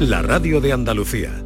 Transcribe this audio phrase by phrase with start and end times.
[0.00, 1.44] la radio de Andalucía.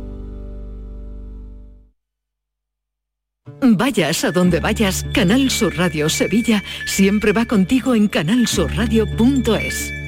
[3.60, 10.03] Vayas a donde vayas, Canal Sur Radio Sevilla siempre va contigo en canalsurradio.es.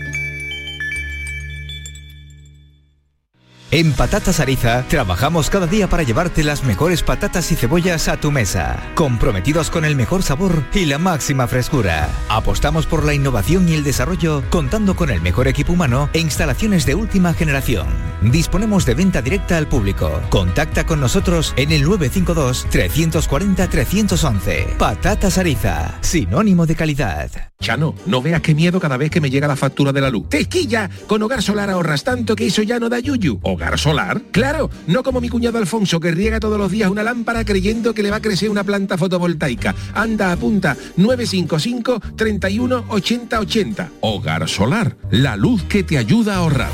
[3.72, 8.30] En Patatas Ariza trabajamos cada día para llevarte las mejores patatas y cebollas a tu
[8.30, 12.08] mesa, comprometidos con el mejor sabor y la máxima frescura.
[12.28, 16.86] Apostamos por la innovación y el desarrollo contando con el mejor equipo humano e instalaciones
[16.86, 17.88] de última generación.
[18.22, 20.22] Disponemos de venta directa al público.
[20.30, 24.76] Contacta con nosotros en el 952 340 311.
[24.78, 27.30] Patatas Ariza, sinónimo de calidad.
[27.60, 30.28] Chano, no veas qué miedo cada vez que me llega la factura de la luz.
[30.28, 30.88] ¡Tequilla!
[31.06, 33.40] Con Hogar Solar ahorras tanto que eso ya no da yuyu.
[33.56, 34.20] ¿Hogar Solar?
[34.32, 34.68] ¡Claro!
[34.86, 38.10] No como mi cuñado Alfonso que riega todos los días una lámpara creyendo que le
[38.10, 39.74] va a crecer una planta fotovoltaica.
[39.94, 43.90] Anda, apunta 955 31 80 80.
[44.02, 46.70] Hogar Solar, la luz que te ayuda a ahorrar.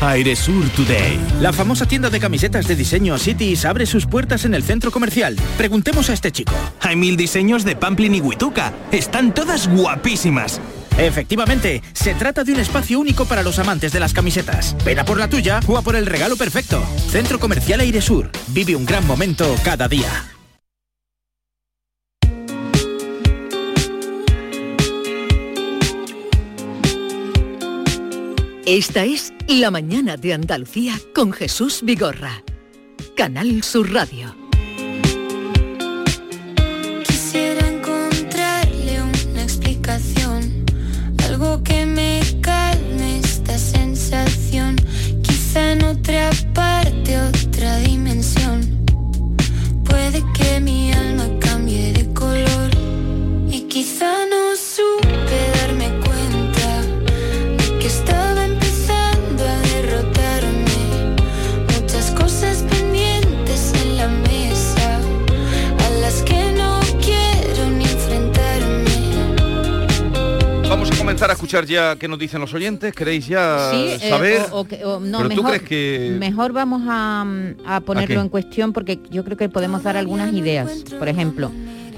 [0.00, 1.18] Airesur Today.
[1.40, 5.34] La famosa tienda de camisetas de diseño Cities abre sus puertas en el centro comercial.
[5.58, 6.52] Preguntemos a este chico.
[6.80, 8.72] Hay mil diseños de Pamplin y Huituca.
[8.92, 10.60] Están todas guapísimas.
[10.98, 14.76] Efectivamente, se trata de un espacio único para los amantes de las camisetas.
[14.84, 16.82] Ven a por la tuya o a por el regalo perfecto.
[17.10, 18.30] Centro Comercial Airesur.
[18.48, 20.32] Vive un gran momento cada día.
[28.66, 32.42] Esta es La Mañana de Andalucía con Jesús Vigorra.
[33.14, 34.45] Canal Sur Radio.
[71.58, 72.92] Escuchar ya qué nos dicen los oyentes.
[72.94, 74.42] ¿Queréis ya Sí, eh, saber?
[74.52, 76.16] o- o no, Pero tú mejor, crees que...
[76.18, 77.24] mejor vamos a,
[77.66, 80.84] a ponerlo en cuestión porque yo creo que podemos dar algunas ideas.
[80.98, 81.50] Por ejemplo,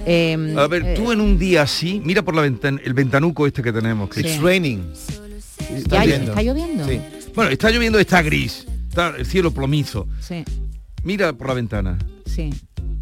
[0.07, 3.47] eh, A ver, eh, tú en un día así, mira por la ventana, el ventanuco
[3.47, 4.09] este que tenemos.
[4.11, 4.29] Que Sí.
[4.29, 4.93] es- It's raining.
[5.89, 6.87] ¿ya está lloviendo?
[7.35, 8.67] Bueno, está lloviendo, está gris.
[8.89, 10.07] Está el cielo plomizo.
[10.21, 10.45] Sí,
[11.05, 11.99] Mira por la ventana.
[12.27, 12.51] sí.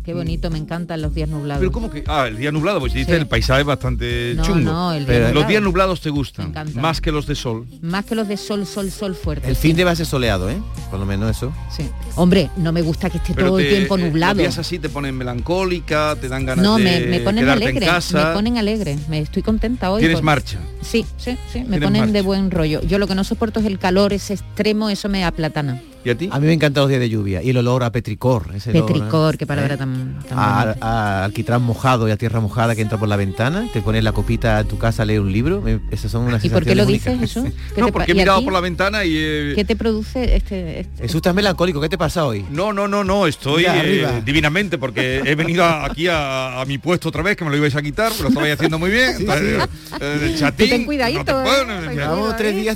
[0.07, 1.59] Qué bonito, me encantan los días nublados.
[1.59, 2.05] Pero ¿cómo que?
[2.07, 3.17] Ah, el día nublado, pues dice Sí.
[3.19, 4.61] el paisaje es bastante No, chungo.
[4.71, 7.67] no, el día los días nublados te gustan, más que los de sol.
[7.83, 9.49] Más que los de sol, sol, sol fuerte.
[9.49, 9.63] El sí.
[9.63, 10.59] fin de va a ser soleado, ¿eh?
[10.93, 11.53] Por lo menos eso.
[11.77, 11.91] Sí.
[12.15, 14.35] Hombre, no me gusta que esté todo el tiempo eh, nublado.
[14.35, 17.65] Los días así te ponen melancólica, te dan ganas No, de me, me ponen quedarte
[17.65, 18.29] alegre, en casa.
[18.29, 19.99] me ponen alegre, me estoy contenta hoy.
[20.01, 20.61] Tienes por- marcha.
[20.83, 22.81] Sí, sí, sí, me ponen de buen rollo.
[22.83, 25.83] Yo lo que no soporto es el calor, ese extremo, eso me aplatana.
[26.07, 26.29] ¿Y a ti?
[26.31, 28.53] A mí me encantan los días de lluvia y el olor a petricor.
[28.55, 28.93] Ese olor, ¿eh?
[28.93, 32.97] Petricor, qué palabra tan, tan a, a alquitrán mojado y a tierra mojada que entra
[32.97, 35.81] por la ventana, te pones la copita en tu casa a leer un libro, me-
[35.91, 37.19] esas son unas ¿Y por qué lo dices?
[37.75, 39.15] ¿Qué No, porque he a mirado por la ventana y...
[39.17, 42.45] eh, ¿Qué te produce este, este- Jesús, estás melancólico, ¿qué te pasa hoy?
[42.53, 46.79] No, no, no, no, estoy eh, divinamente porque he venido a- aquí a, a mi
[46.79, 49.17] puesto otra vez, que me lo ibais a quitar, lo estabais haciendo muy bien.
[49.19, 49.69] Entonces,
[50.01, 51.65] eh, el chatín, ten cuidadito, no te ¿eh?
[51.89, 51.97] me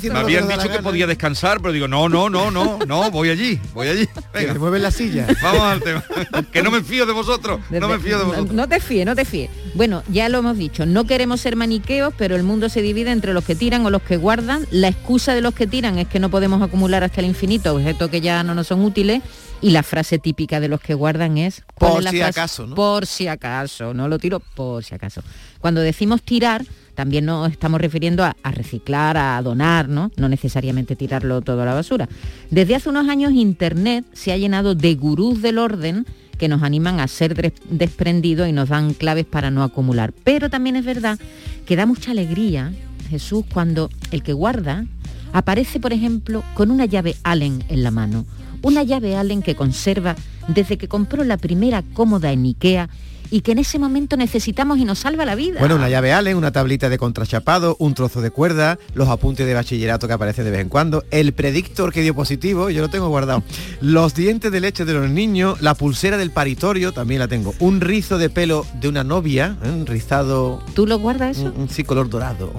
[0.01, 3.59] que habían dicho que podía descansar, pero digo, no, no, no, no, no, voy allí,
[3.75, 4.09] voy allí.
[4.33, 5.27] Venga, mueven la silla.
[5.43, 6.03] vamos al tema.
[6.51, 8.51] que no me fío de vosotros, no me fío de vosotros.
[8.51, 9.51] No te fíes, no te fíes.
[9.75, 13.33] Bueno, ya lo hemos dicho, no queremos ser maniqueos, pero el mundo se divide entre
[13.33, 14.65] los que tiran o los que guardan.
[14.71, 18.09] La excusa de los que tiran es que no podemos acumular hasta el infinito objetos
[18.09, 19.21] que ya no nos son útiles.
[19.63, 21.61] Y la frase típica de los que guardan es...
[21.75, 22.23] ¿cuál Por si frase?
[22.23, 22.73] acaso, ¿no?
[22.75, 25.21] Por si acaso, no lo tiro por si acaso.
[25.59, 26.65] Cuando decimos tirar,
[26.95, 30.11] también nos estamos refiriendo a, a reciclar, a donar, ¿no?
[30.17, 32.07] No necesariamente tirarlo todo a la basura.
[32.49, 36.05] Desde hace unos años Internet se ha llenado de gurús del orden
[36.37, 40.11] que nos animan a ser des- desprendidos y nos dan claves para no acumular.
[40.23, 41.19] Pero también es verdad
[41.65, 42.73] que da mucha alegría,
[43.09, 44.85] Jesús, cuando el que guarda
[45.33, 48.25] aparece, por ejemplo, con una llave Allen en la mano.
[48.63, 50.15] Una llave Allen que conserva
[50.47, 52.89] desde que compró la primera cómoda en Ikea
[53.31, 55.59] y que en ese momento necesitamos y nos salva la vida.
[55.59, 59.53] Bueno, una llave Allen, una tablita de contrachapado, un trozo de cuerda, los apuntes de
[59.53, 63.07] bachillerato que aparecen de vez en cuando, el predictor que dio positivo, yo lo tengo
[63.07, 63.41] guardado,
[63.79, 67.79] los dientes de leche de los niños, la pulsera del paritorio, también la tengo, un
[67.79, 69.69] rizo de pelo de una novia, ¿eh?
[69.69, 70.61] un rizado...
[70.73, 71.45] ¿Tú lo guardas eso?
[71.55, 72.53] Un, un sí, color dorado.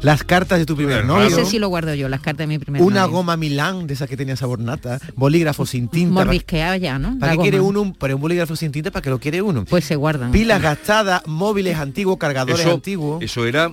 [0.00, 1.26] Las cartas de tu primer novio.
[1.26, 3.16] Ese sí lo guardo yo, las cartas de mi primer Una novio.
[3.16, 6.14] goma Milán, de esa que tenía sabor nata, bolígrafo sin tinta.
[6.14, 7.18] Mordisqueada ya, ¿no?
[7.18, 8.90] ¿Para La qué quiere uno un, para un bolígrafo sin tinta?
[8.90, 9.64] ¿Para qué lo quiere uno?
[9.66, 10.30] Pues se guardan.
[10.30, 13.20] Pilas gastadas, móviles antiguos, cargadores Eso, antiguos.
[13.24, 13.72] eso era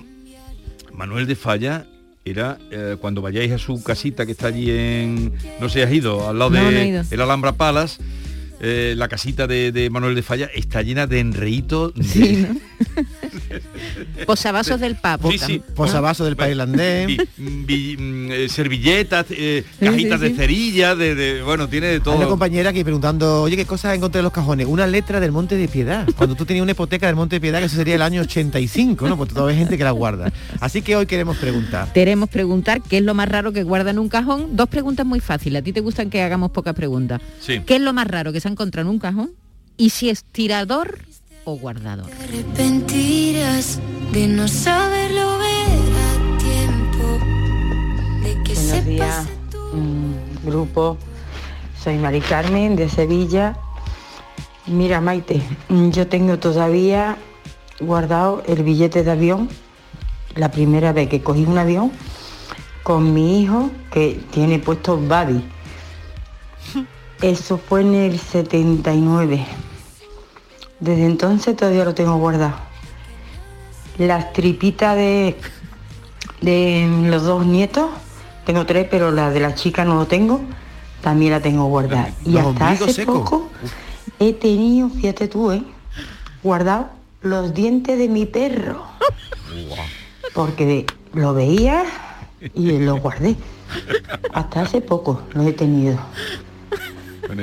[0.92, 1.86] Manuel de Falla
[2.24, 5.32] era eh, cuando vayáis a su casita que está allí en...
[5.60, 7.02] No sé, has ido, al lado No, de no he ido.
[7.08, 8.02] el Alhambra Palace.
[8.60, 12.58] eh, la casita de, de Manuel de Falla está llena de enreíto de, Sí, ¿no?
[14.26, 15.30] Posavasos del papo.
[15.30, 15.62] Sí, sí.
[15.76, 16.56] Posavasos del país
[17.06, 17.18] vi-
[17.96, 22.16] mm, eh, servilletas, eh, cajitas de cerilla, de, de- bueno, tiene de Hay todo.
[22.16, 24.66] una compañera aquí preguntando, oye, ¿qué cosas encontré en los cajones?
[24.66, 26.06] Una letra del Monte de Piedad.
[26.16, 29.08] Cuando tú tenías una hipoteca del Monte de Piedad, que eso sería el año 85,
[29.08, 29.16] ¿no?
[29.16, 30.32] Pues todavía hay gente que la guarda.
[30.60, 31.92] Así que hoy queremos preguntar.
[31.92, 34.56] Queremos preguntar qué es lo más raro que guarda en un cajón.
[34.56, 35.60] Dos preguntas muy fáciles.
[35.60, 37.20] A ti te gustan que hagamos pocas preguntas.
[37.40, 37.60] Sí.
[37.66, 39.30] ¿Qué es lo más raro que se ha encontrado en un cajón?
[39.76, 40.98] Y si es tirador
[41.44, 42.10] o guardador.
[42.24, 43.78] arrepentirás
[44.12, 45.57] de no saberlo ver
[48.68, 49.26] Buenos días,
[49.72, 50.98] mm, grupo.
[51.82, 53.56] Soy Mari Carmen de Sevilla.
[54.66, 57.16] Mira, Maite, mm, yo tengo todavía
[57.80, 59.48] guardado el billete de avión,
[60.34, 61.92] la primera vez que cogí un avión
[62.82, 65.42] con mi hijo que tiene puesto Babi.
[67.22, 69.46] Eso fue en el 79.
[70.78, 72.56] Desde entonces todavía lo tengo guardado.
[73.96, 75.36] Las tripitas de,
[76.42, 77.88] de los dos nietos,
[78.48, 80.40] tengo tres, pero la de la chica no lo tengo,
[81.02, 82.14] también la tengo guardada.
[82.24, 83.50] Y Los hasta hace poco
[84.18, 85.62] he tenido, fíjate tú, ¿eh?
[86.42, 86.86] guardado
[87.20, 88.86] los dientes de mi perro.
[90.32, 91.84] Porque lo veía
[92.54, 93.36] y lo guardé.
[94.32, 95.98] Hasta hace poco lo he tenido.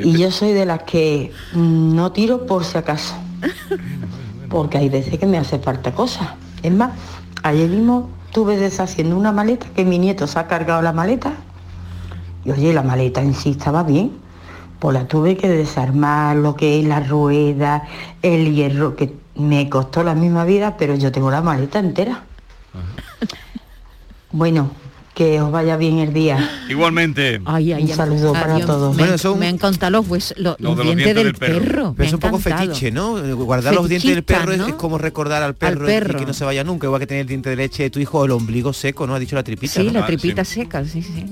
[0.04, 3.14] Y yo soy de las que mm, no tiro por si acaso.
[4.50, 6.30] Porque hay veces que me hace falta cosas.
[6.64, 6.94] Es más,
[7.44, 11.32] ayer mismo estuve deshaciendo una maleta que mi nieto se ha cargado la maleta.
[12.44, 14.12] Y oye, la maleta en sí estaba bien.
[14.80, 17.88] Pues la tuve que desarmar, lo que es la rueda,
[18.22, 22.26] el hierro, que me costó la misma vida, pero yo tengo la maleta entera.
[24.34, 24.70] Bueno,
[25.16, 26.50] que os vaya bien el día.
[26.70, 27.42] Igualmente.
[27.46, 28.92] Ay, ay, Un ay, saludo para todos.
[28.96, 31.60] Me, Bueno, eso- me han encantado los, huesos, los, dientes, dientes del del perro.
[31.62, 31.94] perro.
[31.98, 33.36] Pero es un poco fetiche, ¿no?
[33.38, 34.68] Guardar los dientes del perro es- ¿no?
[34.68, 36.18] es, como recordar al perro, y- perro.
[36.18, 38.00] Y que no se vaya nunca, igual que tener el diente de leche de tu
[38.00, 39.16] hijo o el ombligo seco, ¿no?
[39.16, 39.74] Ha dicho la tripita.
[39.74, 39.94] Sí, ¿no?
[39.94, 40.56] la Ah, tripita sí.
[40.62, 41.26] seca, sí, sí.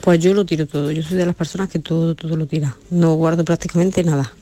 [0.00, 2.74] Pues yo lo tiro todo, yo soy de las personas que todo, todo lo tira.
[2.90, 4.32] No guardo prácticamente nada.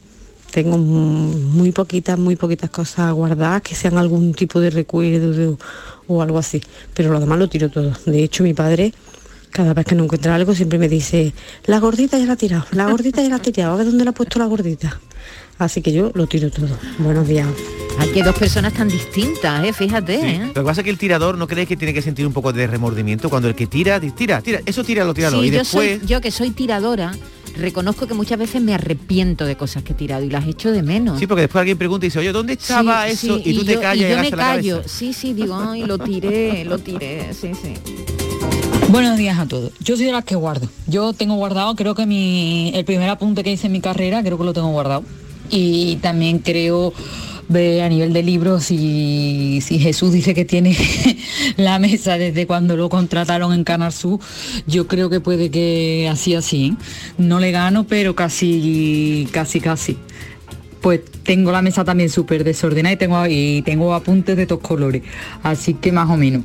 [0.52, 5.56] Tengo muy poquitas, muy poquitas cosas guardadas que sean algún tipo de recuerdo de-
[6.08, 6.60] o algo así.
[6.94, 7.92] Pero lo demás lo tiro todo.
[8.06, 8.92] De hecho, mi padre,
[9.50, 11.32] cada vez que no encuentra algo, siempre me dice,
[11.66, 14.04] la gordita ya la ha tirado, la gordita ya la ha tirado, a ver dónde
[14.04, 15.00] la ha puesto la gordita.
[15.58, 16.68] Así que yo lo tiro todo.
[16.98, 17.48] Buenos días.
[17.98, 19.72] Hay que dos personas tan distintas, ¿eh?
[19.72, 20.26] Fíjate, Sí.
[20.26, 20.46] ¿eh?
[20.48, 22.52] Lo que pasa es que el tirador no crees que tiene que sentir un poco
[22.52, 25.40] de remordimiento cuando el que tira, tira, tira, eso tíralo, tíralo.
[25.40, 25.98] Sí, y yo, después.
[26.00, 27.14] soy, yo que soy tiradora,
[27.56, 30.82] reconozco que muchas veces me arrepiento de cosas que he tirado y las echo de
[30.82, 31.18] menos.
[31.18, 33.36] Sí, porque después alguien pregunta y dice, oye, ¿dónde estaba Sí, eso?
[33.38, 34.76] sí, y tú te yo- callas y, yo me callo.
[34.76, 34.88] cabeza.
[34.88, 37.74] Sí, sí, digo, ay, lo tiré, lo tiré, sí, sí.
[38.88, 39.72] Buenos días a todos.
[39.80, 40.68] Yo soy de las que guardo.
[40.86, 44.38] Yo tengo guardado, creo que mi, el primer apunte que hice en mi carrera, creo
[44.38, 45.02] que lo tengo guardado.
[45.50, 46.92] Y también creo
[47.48, 50.76] ve a nivel de libros si, si Jesús dice que tiene
[51.56, 54.20] la mesa desde cuando lo contrataron en Canal Sur,
[54.66, 56.66] yo creo que puede que así así.
[56.66, 56.84] ¿eh?
[57.18, 59.96] No le gano, pero casi, casi, casi.
[60.80, 65.02] Pues tengo la mesa también súper desordenada y tengo, y tengo apuntes de todos colores.
[65.42, 66.44] Así que más o menos.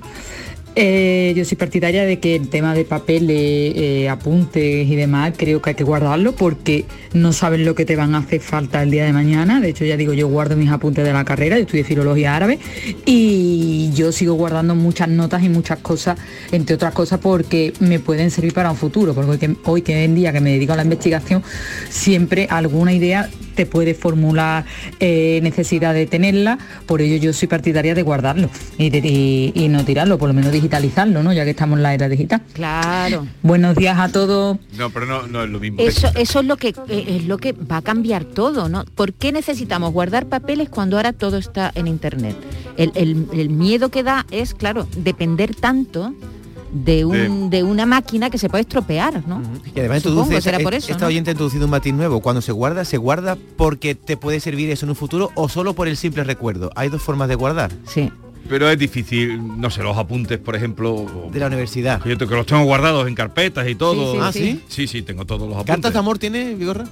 [0.76, 5.62] Eh, yo soy partidaria de que el tema de papeles, eh, apuntes y demás, creo
[5.62, 8.90] que hay que guardarlo porque no sabes lo que te van a hacer falta el
[8.90, 9.60] día de mañana.
[9.60, 12.60] De hecho, ya digo, yo guardo mis apuntes de la carrera, yo estudié filología árabe
[13.06, 16.18] y yo sigo guardando muchas notas y muchas cosas,
[16.54, 20.06] entre otras cosas porque me pueden servir para un futuro, porque hoy que, hoy que
[20.06, 21.44] en día que me dedico a la investigación,
[21.90, 24.66] siempre alguna idea te puede formular
[25.00, 29.68] eh, necesidad de tenerla, por ello yo soy partidaria de guardarlo y, de- y- y
[29.68, 31.34] no tirarlo, por lo menos digitalizarlo, ¿no?
[31.34, 32.42] Ya que estamos en la era digital.
[32.54, 33.28] Claro.
[33.44, 34.58] Buenos días a todos.
[34.78, 35.80] No, pero no, no es lo mismo.
[35.82, 38.86] Eso, eso es lo que eh, es lo que va a cambiar todo, ¿no?
[38.86, 42.36] ¿Por qué necesitamos guardar papeles cuando ahora todo está en internet?
[42.78, 46.14] El, el- el miedo que da es, claro, depender tanto
[46.72, 49.42] de, un, de una máquina que se puede estropear, ¿no?
[49.76, 51.08] Y además Supongo, introduce, será por eso, esta ¿no?
[51.08, 52.22] oyente ha introducido un matiz nuevo.
[52.22, 55.74] Cuando se guarda, se guarda porque te puede servir eso en un futuro o solo
[55.74, 56.72] por el simple recuerdo.
[56.76, 57.72] Hay dos formas de guardar.
[57.88, 58.12] Sí.
[58.50, 61.30] Pero es difícil, no sé, los apuntes, por ejemplo.
[61.32, 62.04] De la universidad.
[62.04, 64.14] Yo que los tengo guardados en carpetas y todo.
[64.14, 64.64] Sí, sí, Ah, sí.
[64.68, 65.74] Sí, sí, tengo todos los apuntes.
[65.76, 66.86] ¿Cartas de amor tiene, Vigorra?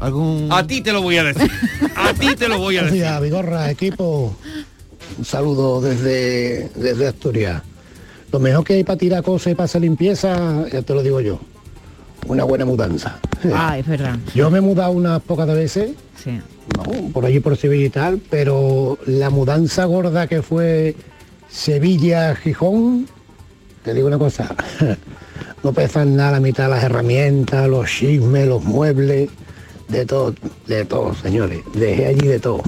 [0.00, 0.48] ¿Algún...?
[0.50, 1.50] A ti te lo voy a decir.
[1.96, 3.04] A ti te lo voy a decir.
[3.20, 4.34] Vigorra, equipo.
[5.18, 7.62] Un saludo desde, desde Asturias.
[8.32, 11.20] Lo mejor que hay para tirar cosas y para hacer limpieza, ya te lo digo
[11.20, 11.38] yo.
[12.26, 13.18] Una buena mudanza.
[13.54, 14.16] Ah, es verdad.
[14.34, 15.90] Yo me he mudado unas pocas de veces,
[16.22, 16.38] Sí.
[16.76, 17.08] ¿no?
[17.12, 20.94] por allí por Sevilla y tal, pero la mudanza gorda que fue
[21.50, 23.06] Sevilla-Gijón,
[23.84, 24.54] te digo una cosa,
[25.64, 29.30] no pesan nada la mitad de las herramientas, los chismes, los muebles,
[29.88, 30.34] de todo,
[30.66, 31.60] de todo, señores.
[31.74, 32.62] Dejé allí de todo.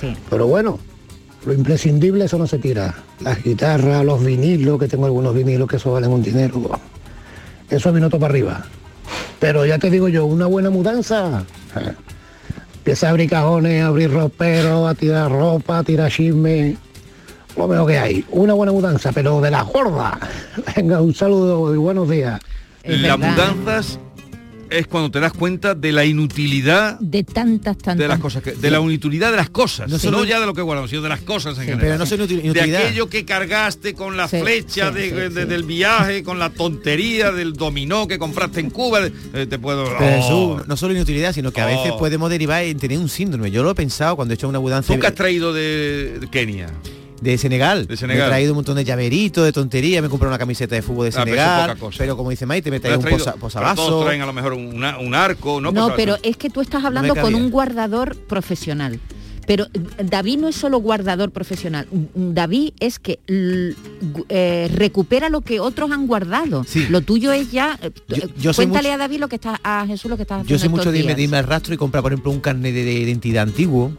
[0.00, 0.16] Sí.
[0.30, 0.78] Pero bueno,
[1.46, 2.94] lo imprescindible eso no se tira.
[3.20, 6.80] Las guitarras, los vinilos, que tengo algunos vinilos que eso valen un dinero.
[7.68, 8.64] Eso vino todo para arriba.
[9.40, 11.44] Pero ya te digo yo, una buena mudanza.
[12.76, 16.76] Empieza a abrir cajones, a abrir roperos, a tirar ropa, a tirar chisme.
[17.56, 18.24] Lo mejor que hay.
[18.30, 20.18] Una buena mudanza, pero de la gorda.
[20.76, 22.40] Venga, un saludo y buenos días.
[22.84, 23.98] Las mudanzas
[24.70, 27.98] es cuando te das cuenta de la inutilidad De tantas, tantas.
[27.98, 30.46] de las cosas que, de la inutilidad de las cosas no, No solo- ya de
[30.46, 32.44] lo que guardamos sino de las cosas en Sí, general pero no solo inutil- de
[32.46, 32.82] inutilidad.
[32.86, 37.52] aquello que cargaste con la Sí, flecha de- de- del viaje con la tontería del
[37.54, 40.60] dominó que compraste en Cuba eh, te puedo Pero Oh.
[40.66, 41.98] No solo inutilidad, sino que a veces Oh.
[41.98, 43.50] podemos derivar en tener un síndrome.
[43.50, 46.68] Yo lo he pensado cuando he hecho una mudanza ¿Tú qué has traído de Kenia?
[47.20, 47.86] De Senegal.
[47.86, 48.22] De Senegal.
[48.22, 50.82] Me he traído un montón de llaveritos, de tonterías, me he comprado una camiseta de
[50.82, 51.68] fútbol de Ah, pero Senegal.
[51.70, 51.98] poca cosa.
[51.98, 53.86] pero como dice Maite, me he ¿Te has traído un posa- posavasos.
[53.86, 56.60] todos traen a lo mejor una- un arco no, No, Pues, pero es que tú
[56.60, 59.00] estás hablando con un guardador profesional.
[59.46, 59.66] Pero
[60.02, 61.86] David no es solo guardador profesional.
[62.14, 63.18] David es que
[64.28, 66.64] eh, recupera lo que otros han guardado.
[66.88, 67.78] Lo tuyo es ya.
[67.82, 70.22] eh, eh, yo soy cuéntale mucho- a David lo que está a Jesús lo que
[70.22, 70.50] estás haciendo.
[70.50, 72.74] Yo sé mucho de irme, de irme al rastro y comprar, por ejemplo, un carnet
[72.74, 73.92] de, de identidad antiguo,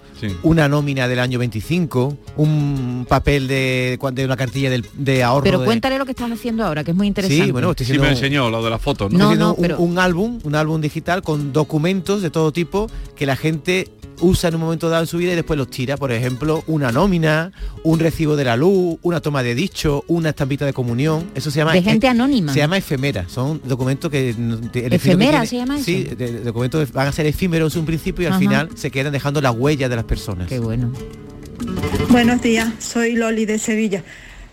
[0.43, 5.43] una nómina del año 25, un papel de, de una cartilla del- de ahorro.
[5.43, 7.45] Pero de- cuéntale lo que estás haciendo ahora, que es muy interesante.
[7.45, 9.25] Sí, bueno, estoy sí me enseñó lo de las fotos ¿no?
[9.25, 13.25] haciendo no, un, pero- un álbum, un álbum digital con documentos de todo tipo que
[13.25, 13.89] la gente
[14.21, 15.97] usa en un momento dado en su vida y después los tira.
[15.97, 17.51] Por ejemplo, una nómina,
[17.83, 21.29] un recibo de la luz, una toma de dicho, una estampita de comunión.
[21.35, 22.51] Eso se llama De gente anónima.
[22.53, 23.27] Se llama efemera.
[23.29, 26.15] Son documentos que de- que ¿Efemera tiene- se llama Sí, eso?
[26.15, 28.39] de- de- documentos van a ser efímeros en un principio y al Ajá.
[28.39, 30.47] final se quedan dejando la huella de las personas.
[30.47, 30.91] Qué bueno.
[32.09, 34.03] Buenos días, soy Loli de Sevilla.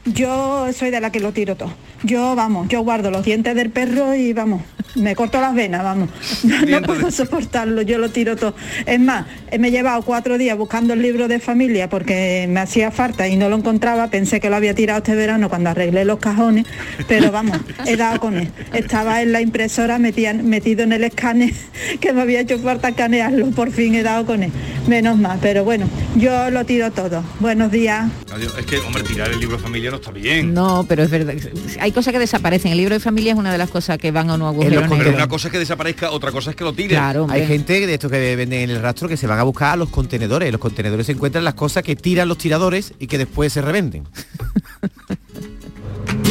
[0.04, 1.72] Yo soy de la que lo tiro todo.
[2.02, 4.62] Yo, vamos, yo guardo los dientes del perro y vamos,
[4.96, 6.08] me corto las venas, vamos.
[6.42, 8.54] No, no puedo soportarlo, yo lo tiro todo.
[8.84, 12.90] Es más, me he llevado cuatro días buscando el libro de familia porque me hacía
[12.90, 14.08] falta y no lo encontraba.
[14.08, 16.66] Pensé que lo había tirado este verano cuando arreglé los cajones,
[17.06, 18.48] pero vamos, he dado con él.
[18.72, 21.52] Estaba en la impresora metía- metido en el escáner
[22.00, 23.50] que me había hecho falta escanearlo.
[23.52, 24.50] Por fin he dado con él.
[24.88, 27.22] Menos mal, pero bueno, yo lo tiro todo.
[27.38, 28.10] Buenos días.
[28.34, 28.52] Adiós.
[28.58, 31.34] es que hombre tirar el libro de familia no está bien No, pero es verdad.
[31.80, 32.72] Hay cosas que desaparecen.
[32.72, 35.14] El libro de familia es una de las cosas que van a un agujero pero
[35.14, 38.10] una cosa es que desaparezca otra cosa es que lo tires Hay gente de estos
[38.10, 40.46] que venden en el rastro que se van a buscar a los contenedores.
[40.48, 43.62] En los contenedores se encuentran las cosas que tiran los tiradores y que después se
[43.62, 44.04] revenden.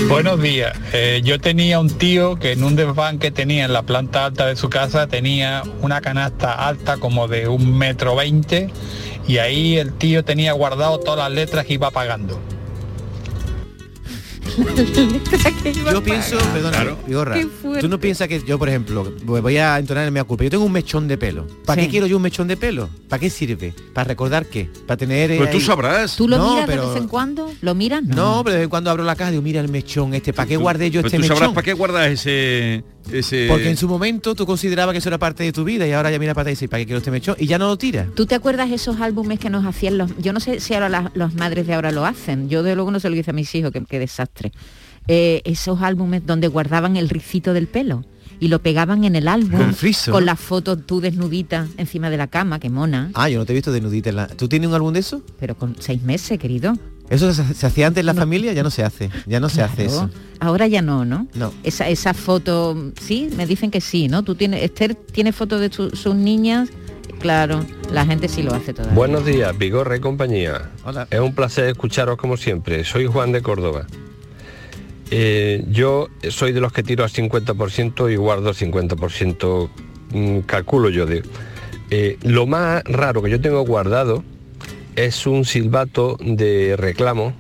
[0.08, 0.78] Buenos días.
[0.94, 4.48] Eh, yo tenía un tío que en un desván que tenía en la planta alta
[4.48, 8.70] de su casa tenía una canasta alta como de un metro veinte
[9.28, 12.40] y ahí el tío tenía guardado todas las letras que iba pagando.
[15.92, 16.38] Yo pienso,
[17.34, 17.82] Qué fuerte.
[17.82, 20.44] tú no piensas que yo, por ejemplo, voy a entonar el mea culpa.
[20.44, 21.48] Yo tengo un mechón de pelo.
[21.66, 21.88] ¿Para Sí.
[21.88, 22.90] qué quiero yo un mechón de pelo?
[23.08, 23.74] ¿Para qué sirve?
[23.94, 24.70] ¿Para recordar qué?
[24.88, 25.32] ¿Para tener...
[25.32, 26.16] eh, Pues tú ahí- sabrás.
[26.16, 27.52] ¿Tú lo No, miras pero- de vez en cuando?
[27.62, 28.04] ¿Lo miras?
[28.04, 30.34] No, pero de vez en cuando abro la caja y digo, mira el mechón este,
[30.34, 31.54] ¿para qué guardé yo este tú sabrás mechón?
[31.56, 35.44] para qué guardas ese ese Porque en su momento tú considerabas que eso era parte
[35.44, 37.12] de tu vida y ahora ya mira para atrás y dices, ¿para qué quiero este
[37.12, 37.36] mechón?
[37.40, 38.08] Y ya no lo tiras.
[38.16, 40.12] ¿Tú te acuerdas esos álbumes que nos hacían los...
[40.20, 42.50] Yo no sé si ahora las, las madres de ahora lo hacen.
[42.50, 44.52] Yo de luego no se lo hice a mis hijos, que, qué desastre.
[45.08, 48.06] Eh, esos álbumes donde guardaban el ricito del pelo
[48.40, 50.12] y lo pegaban en el álbum Con friso.
[50.12, 53.12] con las fotos tú desnudita encima de la cama, que mona.
[53.14, 54.28] Ah, yo no te he visto desnudita en la...
[54.28, 55.22] ¿Tú tienes un álbum de eso?
[55.40, 56.74] Pero con seis meses, querido.
[57.12, 58.54] ¿Eso se, se hacía antes en la familia?
[58.54, 59.10] Ya no se hace.
[59.28, 60.10] Ya no se hace eso.
[60.40, 61.28] Ahora ya no, ¿no?
[61.36, 61.54] No.
[61.64, 64.24] Esa, esa foto, sí, me dicen que sí, ¿no?
[64.24, 66.70] Tú tienes, Esther tiene fotos de su- sus niñas,
[67.20, 68.96] claro, la gente sí lo hace todavía.
[68.96, 70.72] Buenos días, Vigorra y compañía.
[70.84, 71.08] Hola.
[71.12, 72.84] Es un placer escucharos como siempre.
[72.86, 73.86] Soy Juan de Córdoba.
[75.12, 79.70] Eh, yo soy de los que tiro al 50% y guardo el 50%,
[80.14, 81.06] mm, calculo yo.
[81.06, 81.24] De,
[81.94, 84.24] Eh, lo más raro que yo tengo guardado
[84.96, 87.34] es un silbato de reclamo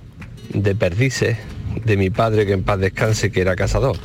[0.53, 1.37] de perdices
[1.85, 3.97] de mi padre que en paz descanse que era cazador.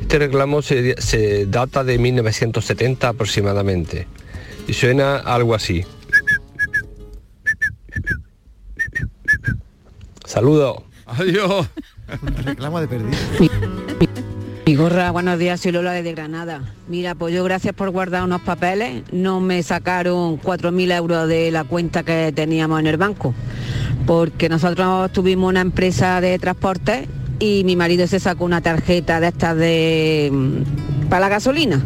[0.00, 4.06] Este reclamo se, se data de 1970 aproximadamente
[4.66, 5.84] y suena algo así.
[10.24, 10.82] Saludos.
[11.06, 11.68] Adiós.
[12.44, 13.18] Reclamo de perdiz.
[14.66, 16.62] Mi gorra, buenos días, soy Lola desde Granada.
[16.88, 21.64] Mira, pues yo gracias por guardar unos papeles, no me sacaron 4.000 euros de la
[21.64, 23.34] cuenta que teníamos en el banco,
[24.06, 27.06] porque nosotros tuvimos una empresa de transporte
[27.38, 31.82] y mi marido se sacó una tarjeta de estas de mm, para la gasolina.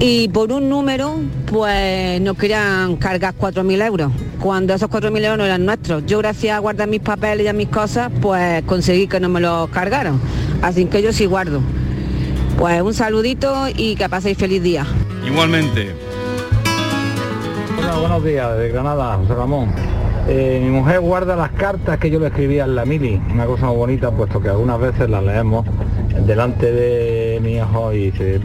[0.00, 4.12] Y por un número, pues nos querían cargar 4.000 euros.
[4.38, 6.04] cuando esos 4.000 euros no eran nuestros.
[6.06, 9.40] Yo gracias a guardar mis papeles y a mis cosas, pues conseguí que no me
[9.40, 10.20] los cargaron.
[10.62, 11.60] Así que yo sí guardo.
[12.58, 14.86] Pues un saludito y que paséis feliz día.
[15.26, 15.94] Igualmente.
[17.78, 19.72] Hola, buenos días, de Granada, José Ramón.
[20.28, 23.66] Eh, mi mujer guarda las cartas que yo le escribía en la mili, una cosa
[23.66, 25.64] muy bonita, puesto que algunas veces las leemos
[26.26, 28.40] delante de mi hijo y se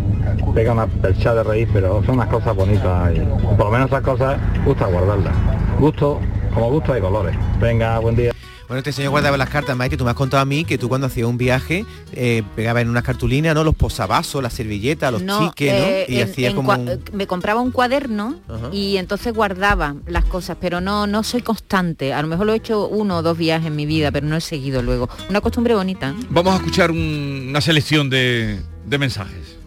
[0.53, 3.19] pega una percha de reír, pero son unas cosas bonitas y
[3.55, 5.33] por lo menos esas cosas gusta guardarlas.
[5.79, 6.21] Gusto,
[6.55, 7.35] como gusto hay colores.
[7.59, 8.31] Venga, buen día.
[8.67, 10.79] Bueno, este señor guardaba las cartas, Mike, que tú me has contado a mí que
[10.79, 13.63] tú cuando hacías un viaje eh, pegaba en unas cartulinas, ¿no?
[13.63, 15.85] Los posavasos, las servilletas, los chiques, ¿no?
[15.85, 16.71] eh, Y en- hacía en como...
[16.73, 18.39] un- me compraba un cuaderno
[18.71, 22.11] y entonces guardaba las cosas, pero no no soy constante.
[22.11, 24.35] A lo mejor lo he hecho uno o dos viajes en mi vida, pero no
[24.35, 25.09] he seguido luego.
[25.29, 26.09] Una costumbre bonita.
[26.09, 26.25] ¿eh?
[26.31, 29.57] Vamos a escuchar un- una selección de, de mensajes.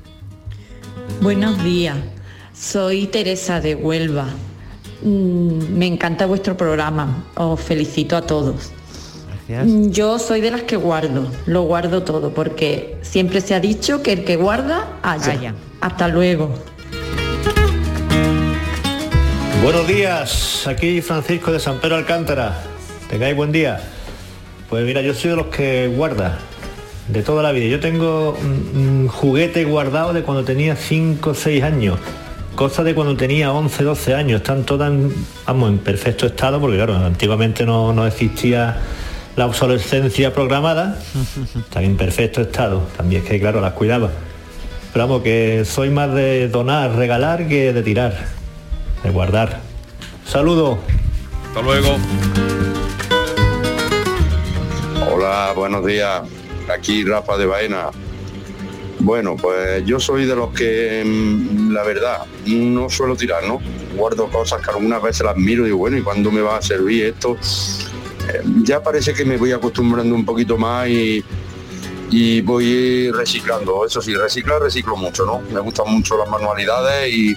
[1.21, 1.97] Buenos días,
[2.52, 4.26] soy Teresa de Huelva.
[5.02, 8.71] Mm, Me encanta vuestro programa, os felicito a todos.
[9.49, 14.02] Mm, Yo soy de las que guardo, lo guardo todo, porque siempre se ha dicho
[14.02, 15.33] que el que guarda, haya.
[15.33, 15.55] Haya.
[15.81, 16.50] Hasta luego.
[19.62, 22.62] Buenos días, aquí Francisco de San Pedro Alcántara.
[23.11, 23.81] Tengáis buen día.
[24.71, 26.38] Pues mira, yo soy de los que guarda
[27.09, 27.67] de toda la vida.
[27.67, 31.99] Yo tengo un, un juguete guardado de cuando tenía 5 o 6 años.
[32.59, 34.41] Cosas de cuando tenía 11, 12 años.
[34.41, 35.15] Están todas, en,
[35.47, 38.81] vamos, en perfecto estado, porque claro, antiguamente no, no existía
[39.37, 40.99] la obsolescencia programada.
[41.55, 42.83] Están en perfecto estado.
[42.97, 44.11] También es que, claro, las cuidaba.
[44.93, 48.27] Pero vamos, que soy más de donar, regalar que de tirar,
[49.05, 49.61] de guardar.
[50.27, 50.81] Saludo.
[51.47, 51.97] Hasta luego.
[55.12, 56.23] Hola, buenos días.
[56.69, 57.91] Aquí Rafa de Baena.
[59.00, 63.61] Bueno, pues yo soy de los que, mm, la verdad, no suelo tirar, ¿no?
[63.97, 66.62] Guardo cosas que algunas veces las miro y digo, bueno, ¿y cuándo me va a
[66.62, 67.37] servir esto?
[68.28, 71.25] Eh, ya parece que me voy acostumbrando un poquito más y,
[72.11, 73.87] y voy reciclando.
[73.87, 75.40] Eso sí, reciclar, reciclo mucho, ¿no?
[75.52, 77.37] Me gustan mucho las manualidades y...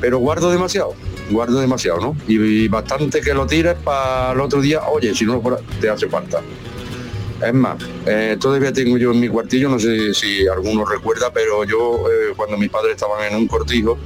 [0.00, 0.94] Pero guardo demasiado,
[1.30, 2.16] guardo demasiado, ¿no?
[2.26, 5.40] Y, y bastante que lo tires para el otro día, oye, si no
[5.80, 6.42] te hace falta.
[7.42, 7.76] Es más,
[8.06, 12.32] eh, todavía tengo yo en mi cuartillo, no sé si alguno recuerda, pero yo eh,
[12.36, 13.98] cuando mis padres estaban en un cortijo,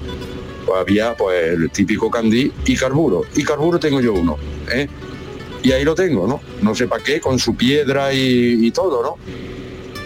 [0.65, 3.23] pues había pues el típico candí y carburo.
[3.35, 4.39] Y carburo tengo yo uno.
[4.73, 4.89] ¿eh?
[5.63, 6.41] Y ahí lo tengo, ¿no?
[6.63, 9.17] No sé para qué, con su piedra y, y todo, ¿no?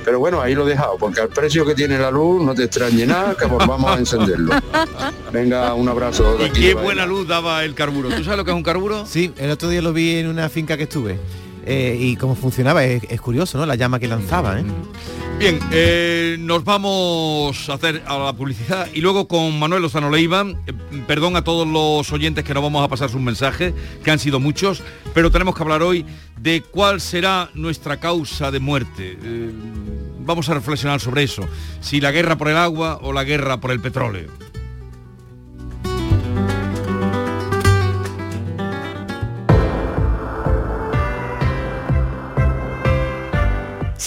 [0.04, 2.64] Pero bueno, ahí lo he dejado, porque al precio que tiene la luz no te
[2.64, 4.54] extrañe nada que volvamos a encenderlo.
[5.32, 6.36] Venga, un abrazo.
[6.36, 8.08] de Y qué buena luz daba el carburo.
[8.08, 9.04] ¿Tú sabes lo que es un carburo?
[9.06, 11.18] Sí, el otro día lo vi en una finca que estuve.
[11.72, 13.64] Eh, y cómo funcionaba, es, curioso, ¿no?
[13.64, 14.64] La llama que lanzaba, ¿eh?
[15.38, 20.44] Bien, eh, nos vamos a hacer a la publicidad y luego con Manuel Lozano Leiva,
[20.66, 20.72] eh,
[21.06, 24.40] perdón a todos los oyentes que no vamos a pasar sus mensajes, que han sido
[24.40, 24.82] muchos,
[25.14, 26.04] pero tenemos que hablar hoy
[26.40, 29.16] de cuál será nuestra causa de muerte.
[30.18, 31.48] Vamos a reflexionar sobre eso,
[31.80, 34.49] si la guerra por el agua o la guerra por el petróleo.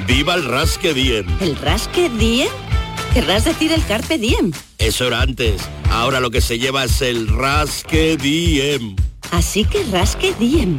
[0.07, 1.25] ¡Viva el Rasque Diem!
[1.41, 2.70] ¿El rasque diem?
[3.13, 4.53] ¿Querrás decir el carpe diem?
[4.77, 5.61] Eso era antes.
[5.89, 8.95] Ahora lo que se lleva es el Rasque Diem.
[9.31, 10.77] Así que rasque diem.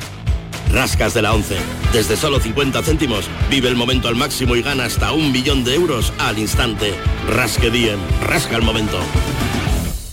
[0.73, 1.57] Rascas de la 11.
[1.93, 5.75] Desde solo 50 céntimos, vive el momento al máximo y gana hasta un millón de
[5.75, 6.95] euros al instante.
[7.29, 7.99] Rasque Diem.
[8.23, 8.99] Rasca el momento.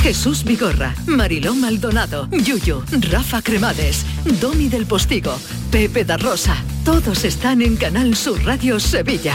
[0.00, 4.04] Jesús Vigorra, Mariló Maldonado, Yuyu, Rafa Cremades,
[4.40, 5.38] Domi del Postigo,
[5.70, 6.56] Pepe da Rosa.
[6.84, 9.34] Todos están en Canal Sur Radio Sevilla.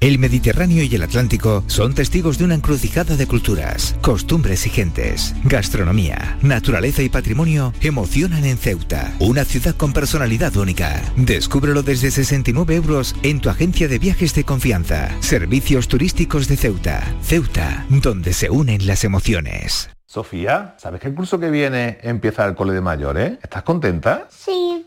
[0.00, 5.34] El Mediterráneo y el Atlántico son testigos de una encrucijada de culturas, costumbres y gentes.
[5.44, 11.02] Gastronomía, naturaleza y patrimonio emocionan en Ceuta, una ciudad con personalidad única.
[11.16, 15.10] Descúbrelo desde 69 euros en tu agencia de viajes de confianza.
[15.20, 17.02] Servicios turísticos de Ceuta.
[17.22, 19.90] Ceuta, donde se unen las emociones.
[20.06, 23.38] Sofía, ¿sabes que el curso que viene empieza el cole de mayores?
[23.42, 24.28] ¿Estás contenta?
[24.30, 24.86] Sí,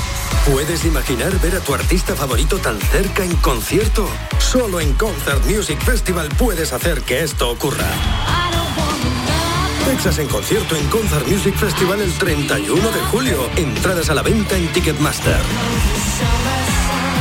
[0.49, 4.09] ¿Puedes imaginar ver a tu artista favorito tan cerca en concierto?
[4.39, 7.85] Solo en Concert Music Festival puedes hacer que esto ocurra.
[9.85, 13.49] Texas en concierto en Concert Music Festival el 31 de julio.
[13.55, 15.39] Entradas a la venta en Ticketmaster.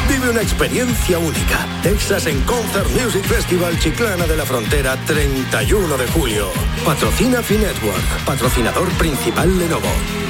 [0.09, 1.67] Vive una experiencia única.
[1.83, 6.51] Texas en Concert Music Festival Chiclana de la Frontera 31 de julio.
[6.87, 10.30] Patrocina Finetwork, patrocinador principal Lenovo.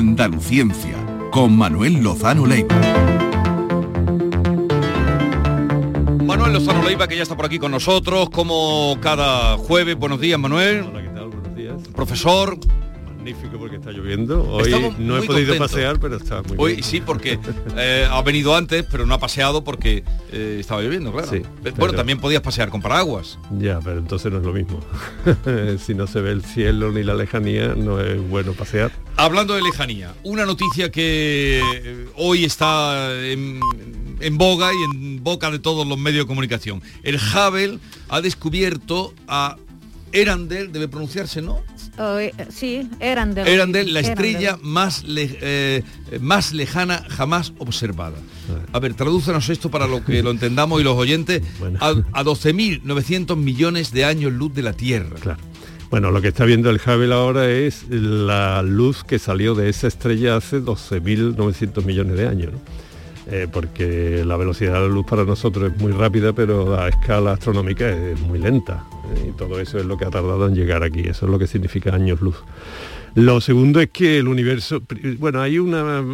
[0.00, 0.96] Andaluciencia,
[1.30, 2.74] con Manuel Lozano Leiva.
[6.24, 9.96] Manuel Lozano Leiva, que ya está por aquí con nosotros, como cada jueves.
[9.96, 10.86] Buenos días, Manuel.
[10.88, 11.28] Hola, ¿qué tal?
[11.28, 11.82] Buenos días.
[11.94, 12.58] Profesor.
[13.20, 14.42] Magnífico porque está lloviendo.
[14.50, 15.70] Hoy Estamos no he podido contentos.
[15.70, 16.82] pasear, pero está muy Hoy bien.
[16.84, 17.38] sí, porque
[17.76, 20.02] eh, ha venido antes, pero no ha paseado porque
[20.32, 21.28] eh, estaba lloviendo, claro.
[21.28, 23.38] Sí, Eh, bueno, pero- también podías pasear con paraguas.
[23.58, 24.80] Ya, pero entonces no es lo mismo.
[25.84, 28.90] si no se ve el cielo ni la lejanía, no es bueno pasear.
[29.16, 33.60] Hablando de lejanía, una noticia que hoy está en,
[34.20, 36.80] en boga y en boca de todos los medios de comunicación.
[37.02, 39.58] El Hubble ha descubierto a
[40.12, 41.60] Erandel, debe pronunciarse, ¿no?
[41.98, 43.46] Oh, eh, sí, Erandel.
[43.46, 45.82] Erandel, la estrella más, le- eh,
[46.20, 48.16] más lejana jamás observada.
[48.72, 51.42] A ver, tradúcenos esto para lo que lo entendamos y los oyentes.
[51.80, 55.16] A, a 12.900 millones de años luz de la Tierra.
[55.20, 55.40] Claro.
[55.90, 59.88] Bueno, lo que está viendo el Hubble ahora es la luz que salió de esa
[59.88, 62.52] estrella hace 12.900 millones de años.
[62.52, 62.60] ¿no?
[63.32, 67.32] Eh, porque la velocidad de la luz para nosotros es muy rápida, pero a escala
[67.32, 68.84] astronómica es muy lenta.
[69.14, 69.28] ¿eh?
[69.28, 71.00] Y todo eso es lo que ha tardado en llegar aquí.
[71.00, 72.36] Eso es lo que significa años luz.
[73.14, 74.82] Lo segundo es que el universo...
[75.18, 76.04] Bueno, hay una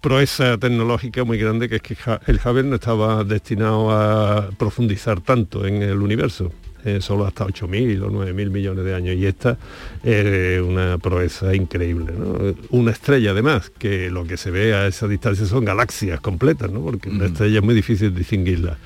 [0.00, 5.66] proeza tecnológica muy grande que es que el Hubble no estaba destinado a profundizar tanto
[5.66, 6.52] en el universo,
[6.84, 9.58] eh, solo hasta 8.000 o 9.000 millones de años y esta
[10.02, 12.38] es una proeza increíble, ¿no?
[12.70, 16.80] Una estrella además, que lo que se ve a esa distancia son galaxias completas, ¿no?
[16.82, 18.78] porque una estrella es muy difícil distinguirla.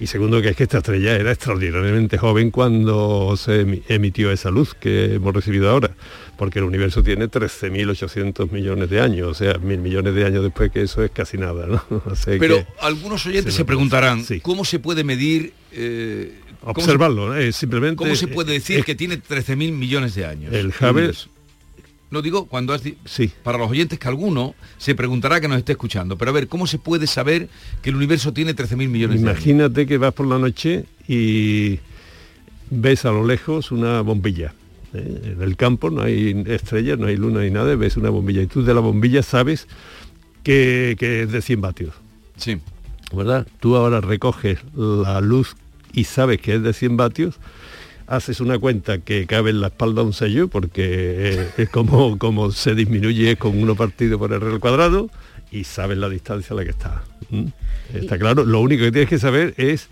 [0.00, 4.50] Y segundo que es que esta estrella era extraordinariamente joven cuando se emi- emitió esa
[4.50, 5.90] luz que hemos recibido ahora
[6.38, 10.72] porque el universo tiene 13.800 millones de años, o sea, mil millones de años después
[10.72, 11.84] que eso es casi nada,
[12.26, 14.40] Pero algunos oyentes se preguntarán, sí.
[14.40, 15.52] ¿cómo se puede medir...
[15.72, 17.52] eh, cómo se- observarlo, ¿eh?
[17.52, 17.96] simplemente...
[17.96, 20.52] ¿Cómo se puede decir que tiene 13.000 millones de años?
[20.52, 21.28] El Hubble-
[22.10, 23.30] No digo cuando has Sí.
[23.42, 26.66] para los oyentes que alguno se preguntará que nos esté escuchando, pero a ver, ¿cómo
[26.66, 27.48] se puede saber
[27.82, 29.40] que el universo tiene 13.000 millones de años?
[29.40, 31.78] Imagínate que vas por la noche y
[32.70, 34.52] ves a lo lejos una bombilla.
[34.94, 35.32] ¿eh?
[35.36, 38.46] En el campo no hay estrellas, no hay luna ni nada, ves una bombilla y
[38.46, 39.66] tú de la bombilla sabes
[40.42, 41.94] que, que es de 100 vatios.
[42.36, 42.58] Sí.
[43.14, 43.46] ¿Verdad?
[43.60, 45.54] Tú ahora recoges la luz
[45.92, 47.36] y sabes que es de 100 vatios,
[48.06, 52.50] haces una cuenta que cabe en la espalda un sello, porque eh, es como, como
[52.50, 55.08] se disminuye con uno partido por el al cuadrado,
[55.50, 57.02] y sabes la distancia a la que está.
[57.94, 59.88] Está claro, lo único que tienes que saber es,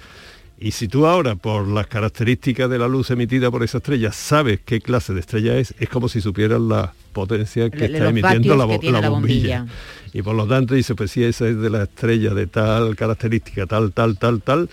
[0.59, 4.61] y si tú ahora, por las características de la luz emitida por esa estrella, sabes
[4.65, 8.57] qué clase de estrella es, es como si supieras la potencia que Le- está emitiendo
[8.57, 9.59] la, que bo- tiene la la bombilla.
[9.61, 9.75] bombilla.
[10.13, 13.67] Y por lo tanto dice, pues si esa es de la estrella de tal característica,
[13.67, 14.69] tal, tal, tal, tal,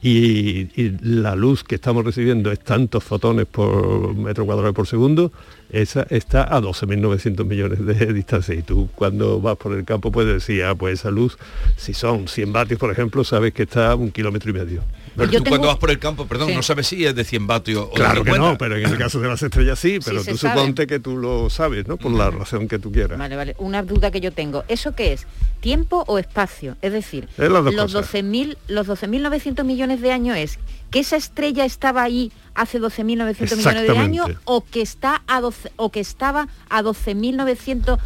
[0.00, 0.68] y,
[1.02, 5.32] la luz que estamos recibiendo es tantos fotones por metro cuadrado por segundo,
[5.70, 8.54] esa está a 12.900 millones de distancia.
[8.54, 11.36] Y tú cuando vas por el campo puedes decir, ah, pues esa luz,
[11.76, 14.82] si son 100 vatios, por ejemplo, sabes que está a un kilómetro y medio.
[15.18, 16.54] Pero Yo tú tengo- cuando vas por el campo, perdón, Sí.
[16.54, 18.52] no sabes si es de 100 vatios o de Claro que 50.
[18.52, 20.54] no, pero en el caso de las estrellas sí, pero tú sabe.
[20.60, 21.96] suponte que tú lo sabes, ¿no?
[21.98, 23.18] Por la razón que tú quieras.
[23.18, 23.54] Vale, vale.
[23.58, 24.64] Una duda que yo tengo.
[24.68, 25.26] ¿Eso qué es?
[25.60, 26.76] ¿Tiempo o espacio?
[26.80, 27.92] Es decir, Es los cosas.
[27.92, 30.58] 12.000 los 12.900 millones de años es
[30.90, 35.72] que esa estrella estaba ahí hace 12.900 millones de años o que está a 12
[35.76, 37.98] o que estaba a 12.900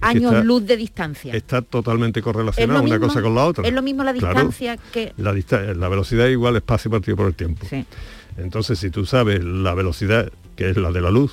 [0.00, 1.34] años está- luz de distancia.
[1.34, 3.06] Está totalmente ¿Es correlacionada una mismo?
[3.08, 3.66] cosa con la otra.
[3.66, 4.34] Es lo mismo la Claro.
[4.34, 7.66] distancia que La, dista- la velocidad es igual espacio partido por el tiempo.
[7.68, 7.84] Sí.
[8.38, 11.32] Entonces, si tú sabes la velocidad, que es la de la luz,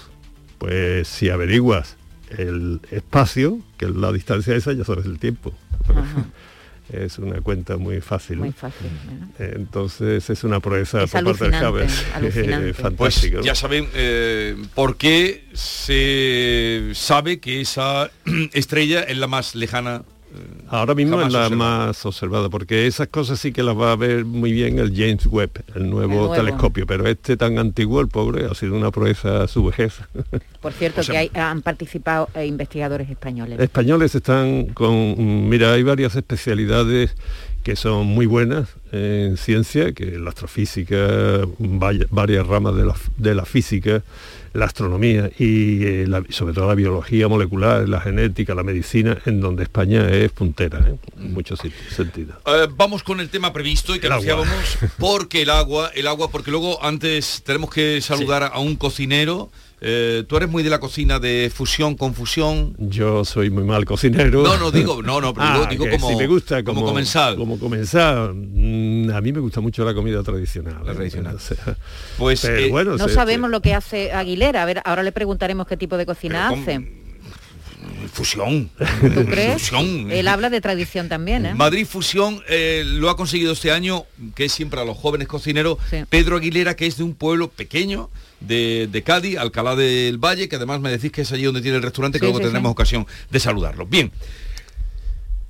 [0.58, 1.96] pues si averiguas
[2.38, 5.54] el espacio, que es la distancia esa, ya sabes el tiempo.
[6.92, 8.38] Es una cuenta muy fácil.
[8.38, 8.88] muy fácil.
[9.06, 9.46] ¿no?
[9.46, 11.90] Entonces es una proeza Es por parte del.
[12.22, 13.38] Pues Fantástico.
[13.38, 13.44] ¿no?
[13.44, 18.10] ya saben eh, por qué se sabe que esa
[18.54, 20.04] estrella es la más lejana.
[20.70, 24.26] Ahora mismo es la más observada, porque esas cosas sí que las va a ver
[24.26, 26.34] muy bien el James Webb, el nuevo, nuevo.
[26.36, 30.00] telescopio, pero este tan antiguo, el pobre, ha sido una proeza a su vejez.
[30.62, 33.60] Por cierto, O sea, que hay- han participado eh, investigadores españoles.
[33.60, 37.16] Españoles están con, mira, hay varias especialidades
[37.68, 43.36] que son muy buenas en ciencia, que la astrofísica, vaya- varias ramas de la, de
[43.36, 44.04] la física,
[44.54, 49.42] la astronomía y eh, la- sobre todo la biología molecular, la genética, la medicina, en
[49.42, 50.96] donde España es puntera, ¿eh?
[51.18, 51.60] en muchos
[51.94, 52.38] sentidos.
[52.46, 56.52] Eh, vamos con el tema previsto y que anunciábamos porque el agua, el agua, porque
[56.52, 59.50] luego antes tenemos que saludar a un cocinero.
[59.80, 62.76] Eh, tú eres muy de la cocina de fusión con fusión.
[62.80, 64.42] Yo soy muy mal cocinero.
[64.42, 66.80] No, no digo, no, no, pero Ah, digo, digo que como, sí me gusta como
[66.82, 67.36] como, comensal.
[67.36, 68.34] Como comensal.
[68.34, 70.78] Mm, A mí me gusta mucho la comida tradicional.
[70.84, 70.96] La ¿eh?
[70.96, 71.36] tradicional.
[71.36, 71.78] O sea,
[72.18, 74.64] Pues, pero eh, bueno, No sabemos lo que hace Aguilera.
[74.64, 76.97] A ver, ahora le preguntaremos qué tipo de cocina Pero con- hace.
[78.10, 78.70] Fusión.
[79.14, 79.62] ¿Tú crees?
[79.62, 80.12] Fusión.
[80.12, 81.54] Él habla de tradición también, ¿eh?
[81.54, 85.78] Madrid Fusión eh, lo ha conseguido este año, que es siempre a los jóvenes cocineros,
[85.90, 85.98] Sí.
[86.10, 90.56] Pedro Aguilera, que es de un pueblo pequeño de, de Cádiz, Alcalá del Valle, que
[90.58, 92.72] además me decís que es allí donde tiene el restaurante, que Sí, luego sí, tendremos
[92.72, 93.86] ocasión de saludarlo.
[93.86, 94.12] Bien.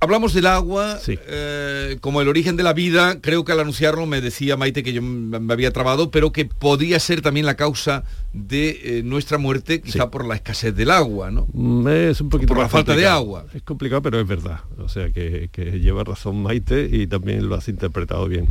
[0.00, 3.20] Hablamos del agua eh, como el origen de la vida.
[3.20, 7.00] Creo que al anunciarlo me decía Maite que yo me había trabado, pero que podría
[7.00, 11.48] ser también la causa de eh, nuestra muerte, quizá por la escasez del agua, ¿no?
[11.52, 13.46] Mm, es un poquito por la falta de agua.
[13.52, 14.60] Es complicado, pero es verdad.
[14.78, 15.50] O sea que,
[15.82, 18.48] lleva razón Maite y también lo has interpretado bien.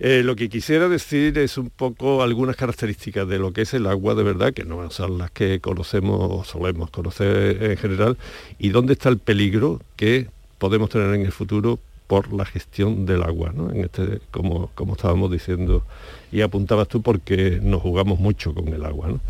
[0.00, 3.86] Eh, lo que quisiera decir es un poco algunas características de lo que es el
[3.86, 8.18] agua de verdad, que no son las que conocemos o solemos conocer en general,
[8.58, 13.22] y dónde está el peligro que podemos tener en el futuro por la gestión del
[13.22, 13.70] agua, ¿no?
[13.70, 15.84] este, como, como estábamos diciendo
[16.30, 19.08] y apuntabas tú porque nos jugamos mucho con el agua.
[19.08, 19.20] ¿no?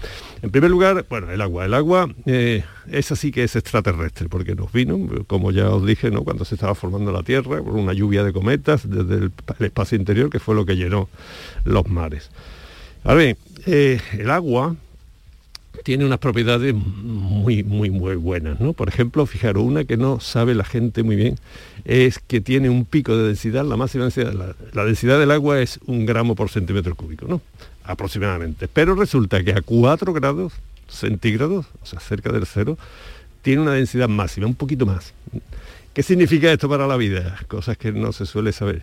[0.42, 1.66] En primer lugar, bueno, el agua.
[1.66, 6.10] El agua eh, es así que es extraterrestre, porque nos vino, como ya os dije,
[6.10, 6.24] ¿no?
[6.24, 10.30] cuando se estaba formando la Tierra, por una lluvia de cometas desde el, espacio interior,
[10.30, 11.08] que fue lo que llenó
[11.64, 12.30] los mares.
[13.04, 14.74] Ahora bien, eh, el agua
[15.82, 18.60] tiene unas propiedades muy, muy, muy buenas.
[18.60, 18.72] ¿no?
[18.72, 21.38] Por ejemplo, fijaros, una que no sabe la gente muy bien
[21.84, 24.32] es que tiene un pico de densidad, la máxima densidad,
[24.72, 27.40] la, densidad del agua es un gramo por centímetro cúbico, ¿no?
[27.84, 28.68] aproximadamente.
[28.68, 30.52] Pero resulta que a 4 grados
[30.88, 32.78] centígrados, o sea, cerca del cero,
[33.42, 35.12] tiene una densidad máxima, un poquito más.
[35.92, 37.36] ¿Qué significa esto para la vida?
[37.46, 38.82] Cosas que no se suele saber.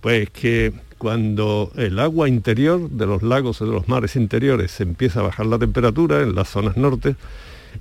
[0.00, 4.82] Pues que cuando el agua interior de los lagos o de los mares interiores se
[4.82, 7.16] empieza a bajar la temperatura en las zonas norte,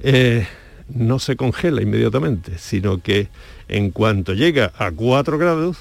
[0.01, 0.47] eh,
[0.89, 3.27] no se congela inmediatamente, sino que
[3.67, 5.77] en cuanto llega a 4 grados,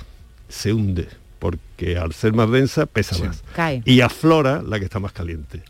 [0.49, 3.43] se hunde, porque al ser más densa pesa más.
[3.85, 5.63] Y aflora la que está más caliente.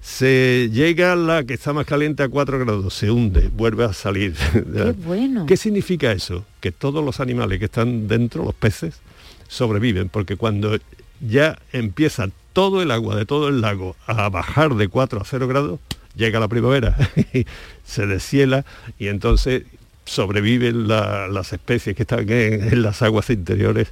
[0.00, 4.34] Se llega la que está más caliente a 4 grados, se hunde, vuelve a salir.
[4.52, 5.46] Qué bueno.
[5.46, 6.44] ¿Qué significa eso?
[6.60, 9.00] Que todos los animales que están dentro, los peces,
[9.48, 10.78] sobreviven, porque cuando
[11.20, 15.48] ya empieza todo el agua de todo el lago a bajar de 4 a 0
[15.48, 15.80] grados,
[16.14, 16.96] llega la primavera,
[17.84, 18.64] se deshiela
[18.98, 19.64] y entonces
[20.04, 23.88] sobreviven las especies que están en, las aguas interiores.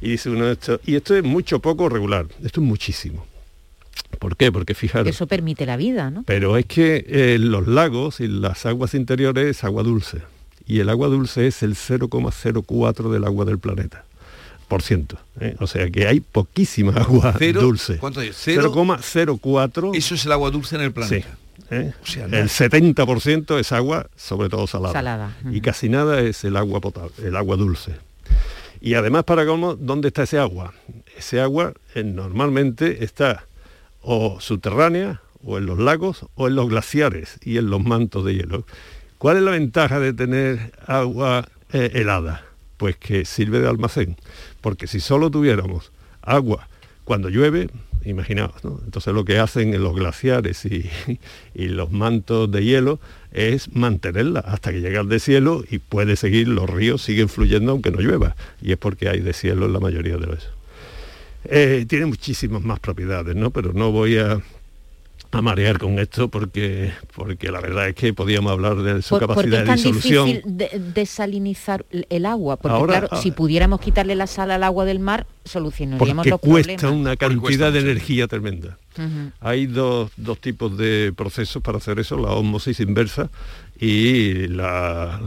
[0.00, 3.26] Y dice uno esto, y esto es mucho poco regular, esto es muchísimo.
[4.18, 4.52] ¿Por qué?
[4.52, 5.08] Porque fijaros.
[5.08, 6.22] Eso permite la vida, ¿no?
[6.24, 10.22] Pero es que eh, los lagos y las aguas interiores es agua dulce.
[10.66, 14.04] Y el agua dulce es el 0,04 del agua del planeta.
[15.40, 15.56] ¿Eh?
[15.60, 17.98] O sea que hay poquísima agua dulce.
[17.98, 18.46] ¿Cuánto es?
[18.46, 19.96] 0,04.
[19.96, 21.36] Eso es el agua dulce en el planeta.
[21.70, 21.92] ¿eh?
[22.16, 25.36] El 70% es agua, sobre todo salada.
[25.50, 27.92] Y casi nada es el agua potable, el agua dulce.
[28.80, 30.72] Y además, para cómo, ¿dónde está ese agua?
[31.16, 33.44] Ese agua eh, normalmente está
[34.00, 38.34] o subterránea, o en los lagos, o en los glaciares y en los mantos de
[38.34, 38.64] hielo.
[39.18, 42.44] ¿Cuál es la ventaja de tener agua helada?
[42.76, 44.16] Pues que sirve de almacén
[44.68, 46.68] porque si solo tuviéramos agua
[47.04, 47.70] cuando llueve,
[48.04, 48.78] imaginaos, ¿no?
[48.84, 50.62] Entonces lo que hacen en los glaciares
[51.54, 53.00] y, los mantos de hielo
[53.32, 57.90] es mantenerla hasta que llega al deshielo y puede seguir, los ríos siguen fluyendo aunque
[57.90, 58.36] no llueva.
[58.60, 60.50] Y es porque hay deshielo en la mayoría de los...
[61.44, 63.50] Eh, tiene muchísimas más propiedades, ¿no?
[63.50, 64.38] Pero no voy a
[65.30, 69.64] a marear con esto porque porque la verdad es que podíamos hablar de su capacidad
[69.64, 70.28] de disolución.
[70.28, 75.00] Es difícil desalinizar el agua, porque claro, si pudiéramos quitarle la sal al agua del
[75.00, 78.78] mar, solucionaríamos porque cuesta una cantidad de energía tremenda.
[79.40, 83.30] Hay dos, dos, tipos de procesos para hacer eso, la osmosis inversa
[83.80, 85.20] y la,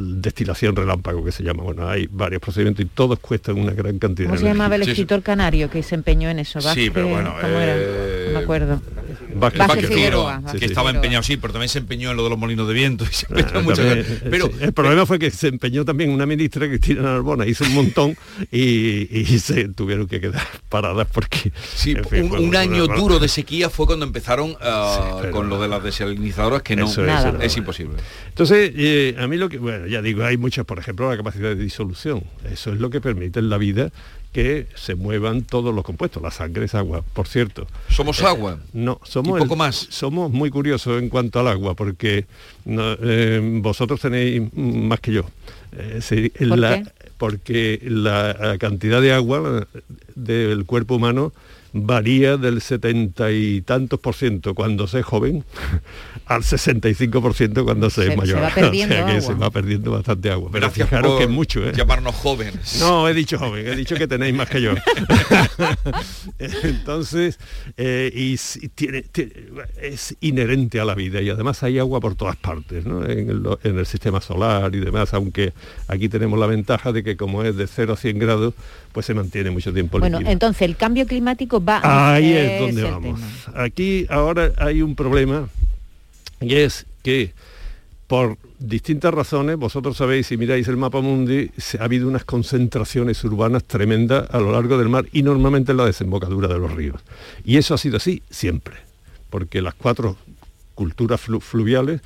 [0.00, 1.62] destilación relámpago que se llama.
[1.62, 4.28] Bueno, hay varios procedimientos y todos cuestan una gran cantidad.
[4.28, 6.60] ¿Cómo se llamaba el escritor canario que se empeñó en eso?
[6.60, 8.80] sí, pero bueno, eh, No me acuerdo.
[9.38, 12.66] Vázquez, Figueroa, que estaba empeñado, sí, pero también se empeñó en lo de los molinos
[12.68, 13.04] de viento.
[14.30, 18.16] pero, el problema fue que se empeñó también una ministra, Cristina Narbona, hizo un montón
[18.50, 21.52] y, se tuvieron que quedar paradas porque...
[21.74, 26.62] Sí, un, año duro de sequía fue cuando empezaron ah, con lo de las desalinizadoras
[26.62, 26.86] que no
[27.40, 27.96] es, imposible.
[28.28, 31.48] Entonces, eh, a mí lo que, bueno, ya digo, hay muchas, por ejemplo, la capacidad
[31.48, 32.24] de disolución.
[32.50, 33.90] Eso es lo que permite en la vida
[34.36, 36.22] que se muevan todos los compuestos.
[36.22, 37.66] La sangre es agua, por cierto.
[37.88, 38.58] ¿Somos eh, agua?
[38.74, 39.38] No, somos...
[39.38, 39.86] poco más.
[39.88, 42.26] Somos muy curiosos en cuanto al agua, porque
[42.66, 45.24] eh, vosotros tenéis más que yo.
[47.16, 49.66] Porque la cantidad de agua
[50.14, 51.32] del cuerpo humano
[51.84, 55.44] varía del setenta y tantos por ciento cuando se es joven
[56.26, 58.38] al 65 por ciento cuando se, es mayor.
[58.38, 60.50] Se va perdiendo o sea que se va perdiendo bastante agua.
[60.52, 61.72] Pero fijaros que es mucho, ¿eh?
[61.74, 62.78] Llamarnos jóvenes.
[62.80, 64.74] No, he dicho joven, he dicho que tenéis más que yo.
[66.38, 67.38] Entonces,
[67.76, 68.36] eh, y,
[68.68, 69.04] tiene,
[69.80, 73.04] es inherente a la vida y además hay agua por todas partes, ¿no?
[73.04, 75.52] en, el, en el sistema solar y demás, aunque
[75.88, 78.54] aquí tenemos la ventaja de que como es de 0 a 100 grados,
[78.92, 83.20] pues se mantiene mucho tiempo Bueno, entonces el cambio climático Ahí es, donde vamos.
[83.54, 85.48] Aquí ahora hay un problema
[86.40, 87.32] y es que
[88.06, 93.64] por distintas razones, vosotros sabéis, si miráis el mapa mundi, ha habido unas concentraciones urbanas
[93.64, 97.00] tremendas a lo largo del mar y normalmente en la desembocadura de los ríos.
[97.44, 98.76] Y eso ha sido así siempre,
[99.30, 100.16] porque las cuatro
[100.74, 102.00] culturas fluviales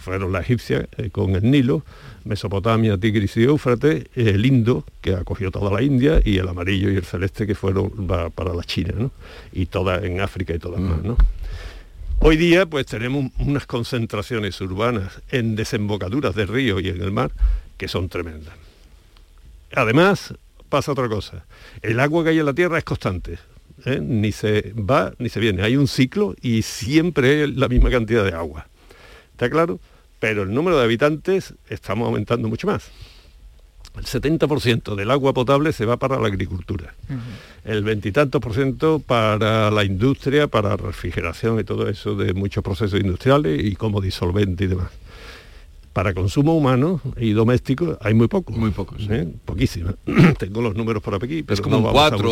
[0.00, 1.84] fueron la egipcia eh, con el Nilo,
[2.24, 6.96] Mesopotamia, Tigris y Éufrates, el Indo, que acogió toda la India, y el amarillo y
[6.96, 7.90] el celeste, que fueron
[8.34, 9.10] para la China, ¿no?
[9.52, 10.84] y todas en África y todas mm.
[10.84, 11.02] más.
[11.02, 11.16] ¿no?
[12.20, 17.32] Hoy día pues tenemos unas concentraciones urbanas en desembocaduras de río y en el mar
[17.76, 18.54] que son tremendas.
[19.74, 20.34] Además,
[20.68, 21.44] pasa otra cosa.
[21.80, 23.38] El agua que hay en la tierra es constante.
[23.84, 23.98] ¿eh?
[24.00, 25.62] Ni se va ni se viene.
[25.62, 28.68] Hay un ciclo y siempre es la misma cantidad de agua.
[29.42, 29.80] ¿Está claro?
[30.20, 32.92] Pero el número de habitantes estamos aumentando mucho más.
[33.96, 36.94] El 70% del agua potable se va para la agricultura,
[37.64, 43.00] el veintitantos por ciento para la industria, para refrigeración y todo eso de muchos procesos
[43.00, 44.92] industriales y como disolvente y demás
[45.92, 48.52] para consumo humano y doméstico hay muy poco.
[48.52, 49.06] Muy pocos.
[49.10, 49.28] ¿eh?
[50.38, 52.30] Tengo los números por aquí, pero es como un 4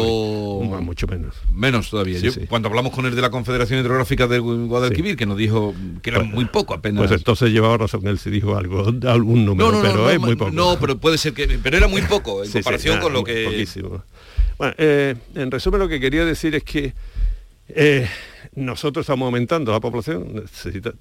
[0.80, 1.36] mucho menos.
[1.52, 2.18] Menos todavía.
[2.48, 6.20] Cuando hablamos con el de la Confederación Hidrográfica de Guadalquivir, que nos dijo que era
[6.20, 7.06] pues, muy poco apenas.
[7.06, 10.50] Pues entonces llevaba razón él si dijo algo, algún número, pero es muy poco.
[10.50, 11.46] No, pero puede ser que.
[11.62, 13.44] Pero era muy poco en comparación con lo que.
[13.44, 14.02] Poquísimo.
[14.58, 16.92] Bueno, eh, en resumen lo que quería decir es que
[17.68, 18.08] eh,
[18.54, 20.44] nosotros estamos aumentando la población,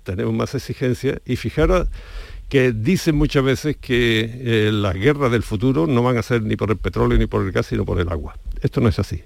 [0.03, 1.87] tenemos más exigencias y fijaros
[2.49, 6.55] que dicen muchas veces que eh, las guerras del futuro no van a ser ni
[6.55, 8.35] por el petróleo ni por el gas, sino por el agua.
[8.61, 9.23] Esto no es así.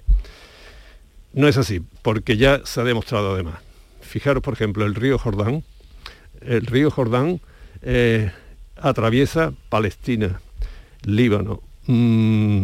[1.32, 3.56] No es así, porque ya se ha demostrado además.
[4.02, 5.64] Fijaros, por ejemplo, el río Jordán.
[6.42, 7.40] El río Jordán
[7.82, 8.32] eh,
[8.76, 10.42] atraviesa Palestina,
[11.04, 12.64] Líbano, mm,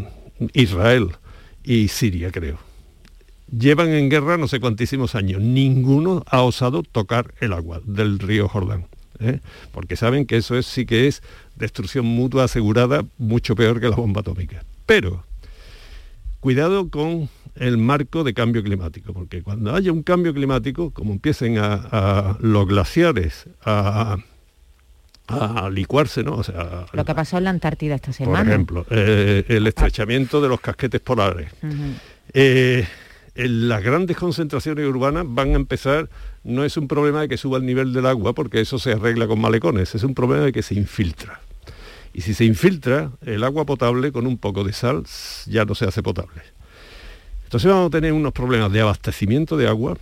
[0.53, 1.11] Israel
[1.63, 2.59] y Siria, creo.
[3.49, 5.41] Llevan en guerra no sé cuantísimos años.
[5.41, 8.85] Ninguno ha osado tocar el agua del río Jordán.
[9.19, 9.39] ¿Eh?
[9.71, 11.21] porque saben que eso es, sí que es
[11.55, 14.63] destrucción mutua asegurada, mucho peor que la bomba atómica.
[14.85, 15.23] Pero,
[16.39, 21.57] cuidado con el marco de cambio climático, porque cuando haya un cambio climático, como empiecen
[21.57, 24.17] a, los glaciares a,
[25.71, 26.37] licuarse, ¿no?
[26.37, 28.39] O sea, lo que ha pasado en la Antártida esta semana.
[28.39, 31.51] Por ejemplo, eh, el estrechamiento de los casquetes polares
[33.47, 36.09] las grandes concentraciones urbanas van a empezar,
[36.43, 39.27] no es un problema de que suba el nivel del agua, porque eso se arregla
[39.27, 41.39] con malecones, es un problema de que se infiltra.
[42.13, 45.03] Y si se infiltra, el agua potable con un poco de sal
[45.45, 46.41] ya no se hace potable.
[47.43, 49.97] Entonces vamos a tener unos problemas de abastecimiento de agua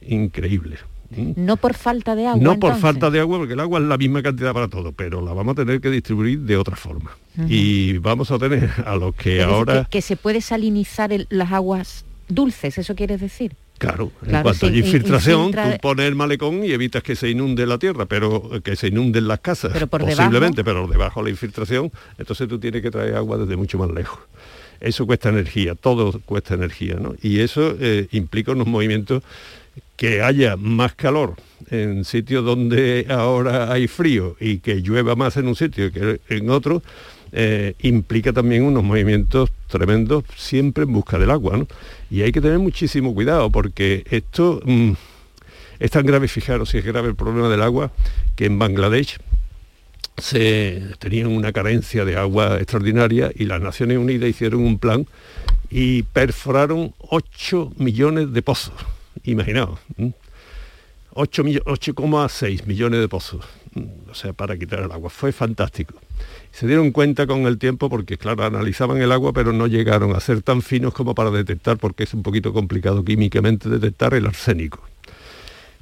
[0.00, 0.80] increíbles.
[1.10, 2.42] No por falta de agua.
[2.42, 5.24] No por falta de agua, porque el agua es la misma cantidad para todo, pero
[5.24, 7.16] la vamos a tener que distribuir de otra forma.
[7.48, 9.86] Y vamos a tener a los que ahora...
[9.90, 13.54] Que, se puede salinizar las aguas dulces, ¿eso quieres decir?
[13.78, 17.78] Claro, en cuanto hay infiltración, tú pones el malecón y evitas que se inunde la
[17.78, 21.92] tierra, pero que se inunden las casas, pero por posiblemente, pero debajo de la infiltración,
[22.18, 24.18] entonces tú tienes que traer agua desde mucho más lejos.
[24.80, 27.14] Eso cuesta energía, todo cuesta energía, ¿no?
[27.22, 29.22] Y eso eh, implica unos movimientos
[29.96, 31.34] que haya más calor
[31.70, 36.50] en sitios donde ahora hay frío y que llueva más en un sitio que en
[36.50, 36.82] otro,
[37.32, 41.66] eh, implica también unos movimientos tremendos siempre en busca del agua.
[42.10, 44.92] Y hay que tener muchísimo cuidado porque esto mm,
[45.78, 47.92] es tan grave, fijaros si es grave el problema del agua,
[48.34, 49.18] que en Bangladesh
[50.16, 55.06] se tenían una carencia de agua extraordinaria y las Naciones Unidas hicieron un plan
[55.70, 58.74] y perforaron 8 millones de pozos.
[59.24, 59.78] Imaginaos.
[61.14, 63.44] 8,6 millones de pozos,
[64.10, 65.10] o sea, para quitar el agua.
[65.10, 65.94] Fue fantástico.
[66.52, 70.20] Se dieron cuenta con el tiempo porque, claro, analizaban el agua, pero no llegaron a
[70.20, 74.80] ser tan finos como para detectar, porque es un poquito complicado químicamente detectar el arsénico.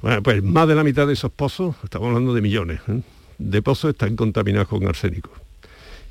[0.01, 3.01] Bueno, pues más de la mitad de esos pozos, estamos hablando de millones, ¿eh?
[3.39, 5.31] de pozos están contaminados con arsénico.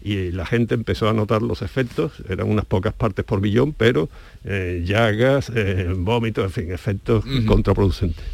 [0.03, 4.09] Y la gente empezó a notar los efectos, eran unas pocas partes por millón, pero
[4.45, 8.25] eh, llagas, eh, vómitos, en fin, efectos contraproducentes.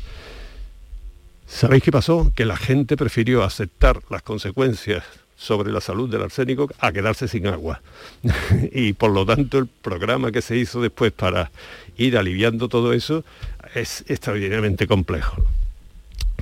[1.52, 2.32] ¿Sabéis qué pasó?
[2.34, 5.04] Que la gente prefirió aceptar las consecuencias
[5.36, 7.82] sobre la salud del arsénico a quedarse sin agua.
[8.72, 11.52] y por lo tanto el programa que se hizo después para
[11.98, 13.22] ir aliviando todo eso
[13.74, 15.44] es extraordinariamente complejo.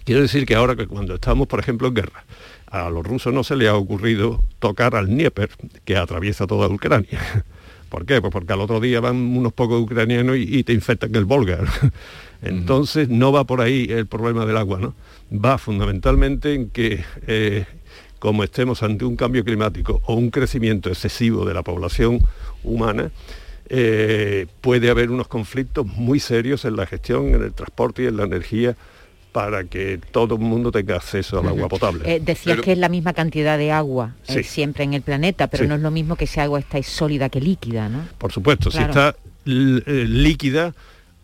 [0.05, 2.25] Quiero decir que ahora que cuando estamos, por ejemplo, en guerra,
[2.69, 5.51] a los rusos no se les ha ocurrido tocar al Dnieper,
[5.85, 7.45] que atraviesa toda Ucrania.
[7.91, 8.21] ¿Por qué?
[8.21, 11.59] Pues porque al otro día van unos pocos ucranianos y, te infectan el Volga.
[12.43, 14.95] Entonces no va por ahí el problema del agua, ¿no?
[15.33, 17.67] Va fundamentalmente en que eh,
[18.21, 22.21] como estemos ante un cambio climático o un crecimiento excesivo de la población
[22.63, 23.11] humana,
[23.69, 28.17] eh, puede haber unos conflictos muy serios en la gestión, en el transporte y en
[28.17, 28.77] la energía
[29.33, 32.17] para que todo el mundo tenga acceso al agua potable.
[32.17, 35.67] Eh, decías que es la misma cantidad de agua eh, siempre en el planeta, pero
[35.67, 38.05] no es lo mismo que esa agua está sólida que líquida, ¿no?
[38.19, 39.15] Por supuesto, si está
[39.47, 40.75] eh, líquida,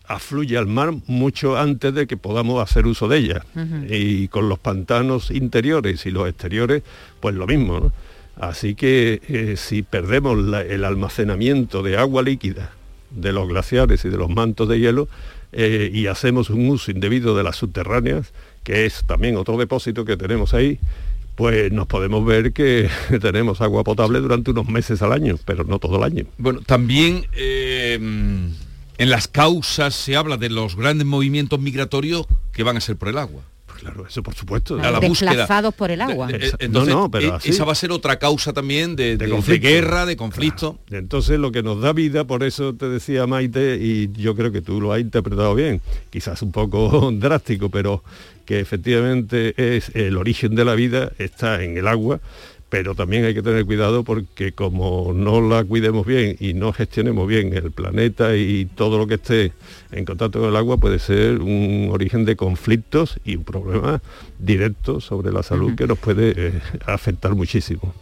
[0.05, 3.45] afluye al mar mucho antes de que podamos hacer uso de ella.
[3.89, 6.83] Y con los pantanos interiores y los exteriores,
[7.19, 7.79] pues lo mismo.
[7.79, 7.91] ¿no?
[8.39, 10.37] Así que si perdemos
[10.69, 12.71] el almacenamiento de agua líquida
[13.09, 15.09] de los glaciares y de los mantos de hielo,
[15.51, 18.33] eh, y hacemos un uso indebido de las subterráneas,
[18.63, 20.79] que es también otro depósito que tenemos ahí,
[21.35, 22.89] pues nos podemos ver que
[23.21, 26.25] tenemos agua potable durante unos meses al año, pero no todo el año.
[26.37, 27.93] Bueno, también eh,
[28.97, 33.09] en las causas se habla de los grandes movimientos migratorios que van a ser por
[33.09, 33.43] el agua.
[33.77, 34.77] Claro, eso por supuesto.
[34.99, 36.29] Desplazados por el agua.
[36.69, 39.17] no, no, pero e- esa va a ser otra causa también de,
[39.61, 40.79] guerra, de conflicto.
[40.89, 44.61] Entonces lo que nos da vida, por eso te decía Maite, y yo creo que
[44.61, 48.03] tú lo has interpretado bien, quizás un poco drástico, pero
[48.45, 52.19] que efectivamente es el origen de la vida, está en el agua
[52.69, 57.27] pero también hay que tener cuidado porque como no la cuidemos bien y no gestionemos
[57.27, 59.53] bien el planeta y todo lo que esté
[59.91, 64.01] en contacto con el agua puede ser un origen de conflictos y un problema
[64.39, 67.93] directo sobre la salud que nos puede eh, afectar muchísimo.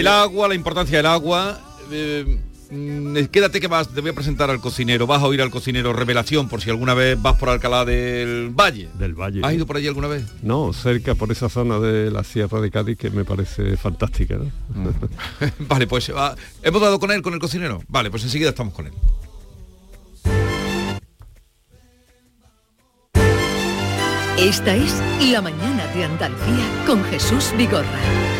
[0.00, 1.60] El agua, la importancia del agua.
[1.92, 2.38] Eh,
[2.70, 5.92] mm, quédate que vas, te voy a presentar al cocinero, vas a oír al cocinero
[5.92, 8.88] revelación por si alguna vez vas por Alcalá del Valle.
[8.98, 9.40] Del Valle.
[9.44, 10.24] ¿Has ido por allí alguna vez?
[10.42, 14.38] No, cerca por esa zona de la Sierra de Cádiz que me parece fantástica.
[14.38, 14.88] Mm.
[15.68, 17.82] vale, pues ah, hemos dado con él, con el cocinero.
[17.88, 18.92] Vale, pues enseguida estamos con él.
[24.38, 28.39] Esta es La Mañana de Andalucía con Jesús Vigorra.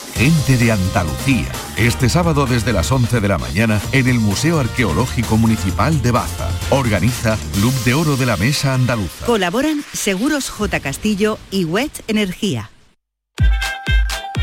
[0.21, 1.51] Gente de Andalucía.
[1.77, 6.47] Este sábado desde las 11 de la mañana en el Museo Arqueológico Municipal de Baza.
[6.69, 9.25] Organiza Club de Oro de la Mesa Andaluza.
[9.25, 10.79] Colaboran Seguros J.
[10.79, 12.69] Castillo y Wet Energía.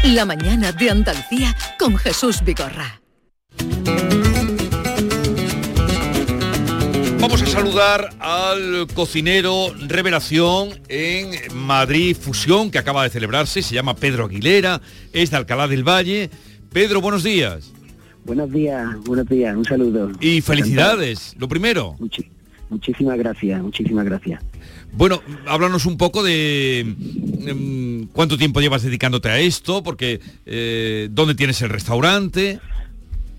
[0.03, 2.98] La mañana de Andalucía con Jesús Vigorra.
[7.29, 13.95] Vamos a saludar al cocinero Revelación en Madrid Fusión, que acaba de celebrarse, se llama
[13.97, 14.81] Pedro Aguilera,
[15.13, 16.31] es de Alcalá del Valle.
[16.73, 17.71] Pedro, buenos días.
[18.25, 20.11] Buenos días, buenos días, un saludo.
[20.21, 21.97] Y felicidades, lo primero.
[22.71, 24.43] Muchísimas gracias, muchísimas gracias.
[24.95, 31.35] Bueno, háblanos un poco de em, cuánto tiempo llevas dedicándote a esto, porque eh, dónde
[31.35, 32.59] tienes el restaurante.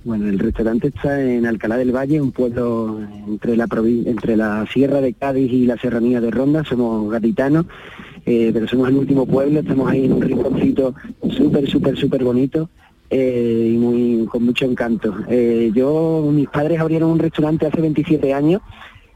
[0.04, 3.68] Bueno, el restaurante está en Alcalá del Valle, un pueblo entre la
[4.06, 6.64] entre la Sierra de Cádiz y la Serranía de Ronda.
[6.64, 7.66] Somos gaditanos,
[8.26, 9.60] eh, pero somos el último pueblo.
[9.60, 10.95] Estamos ahí en un rinconcito
[11.32, 12.70] súper, súper, súper bonito.
[13.10, 15.16] Eh, y muy, con mucho encanto.
[15.74, 18.62] yo, mis padres abrieron un restaurante hace 27 años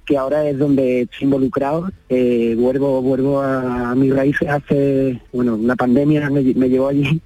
[0.05, 1.89] que ahora es donde estoy involucrado.
[2.09, 7.21] Eh, vuelvo vuelvo a, mis raíces hace, bueno, la pandemia me, llevó allí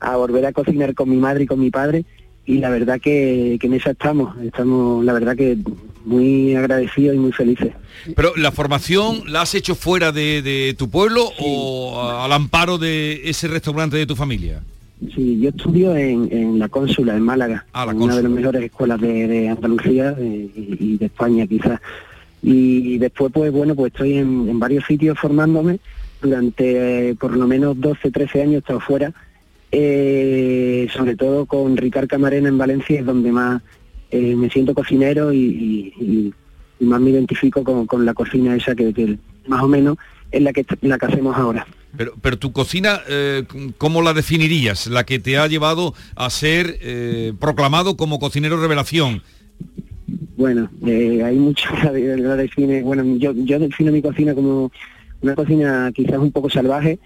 [0.00, 2.04] a volver a cocinar con mi madre y con mi padre
[2.48, 5.58] y la verdad que, en esa estamos, estamos la verdad que
[6.06, 7.74] muy agradecidos y muy felices.
[8.16, 13.48] Pero la formación la has hecho fuera de, tu pueblo o al amparo de ese
[13.48, 14.62] restaurante de tu familia?
[15.14, 19.50] Sí, yo estudio en, la Cónsula, en Málaga, ah, una de las mejores escuelas de,
[19.50, 21.78] Andalucía eh, y, de España quizás
[22.40, 25.80] y después pues bueno pues estoy en, varios sitios formándome
[26.22, 29.12] durante por lo menos 12 13 años he estado fuera
[29.72, 33.62] eh, sobre todo con Ricard Camarena en Valencia es donde más
[34.10, 36.32] eh, me siento cocinero y,
[36.80, 39.96] más me identifico con, la cocina esa que, más o menos
[40.30, 41.66] es la que la que hacemos ahora
[41.96, 43.44] pero, pero tu cocina, eh,
[43.78, 44.86] ¿cómo la definirías?
[44.86, 46.78] La que te ha llevado a ser
[47.40, 49.22] proclamado como cocinero revelación.
[50.36, 52.82] Bueno, eh, hay mucho que la define.
[52.82, 54.70] Bueno, yo, yo defino mi cocina como
[55.20, 57.00] una cocina quizás un poco salvaje,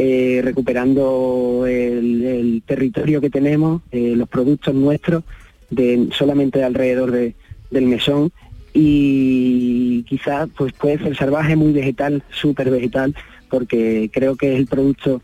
[0.00, 5.24] eh, recuperando el, territorio que tenemos, eh, los productos nuestros,
[5.70, 8.30] de, solamente alrededor del mesón
[8.72, 13.12] y quizás pues puede ser salvaje, muy vegetal, súper vegetal,
[13.50, 15.20] porque creo que es el producto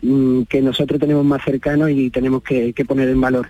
[0.00, 3.48] mm, que nosotros tenemos más cercano y tenemos que poner en valor.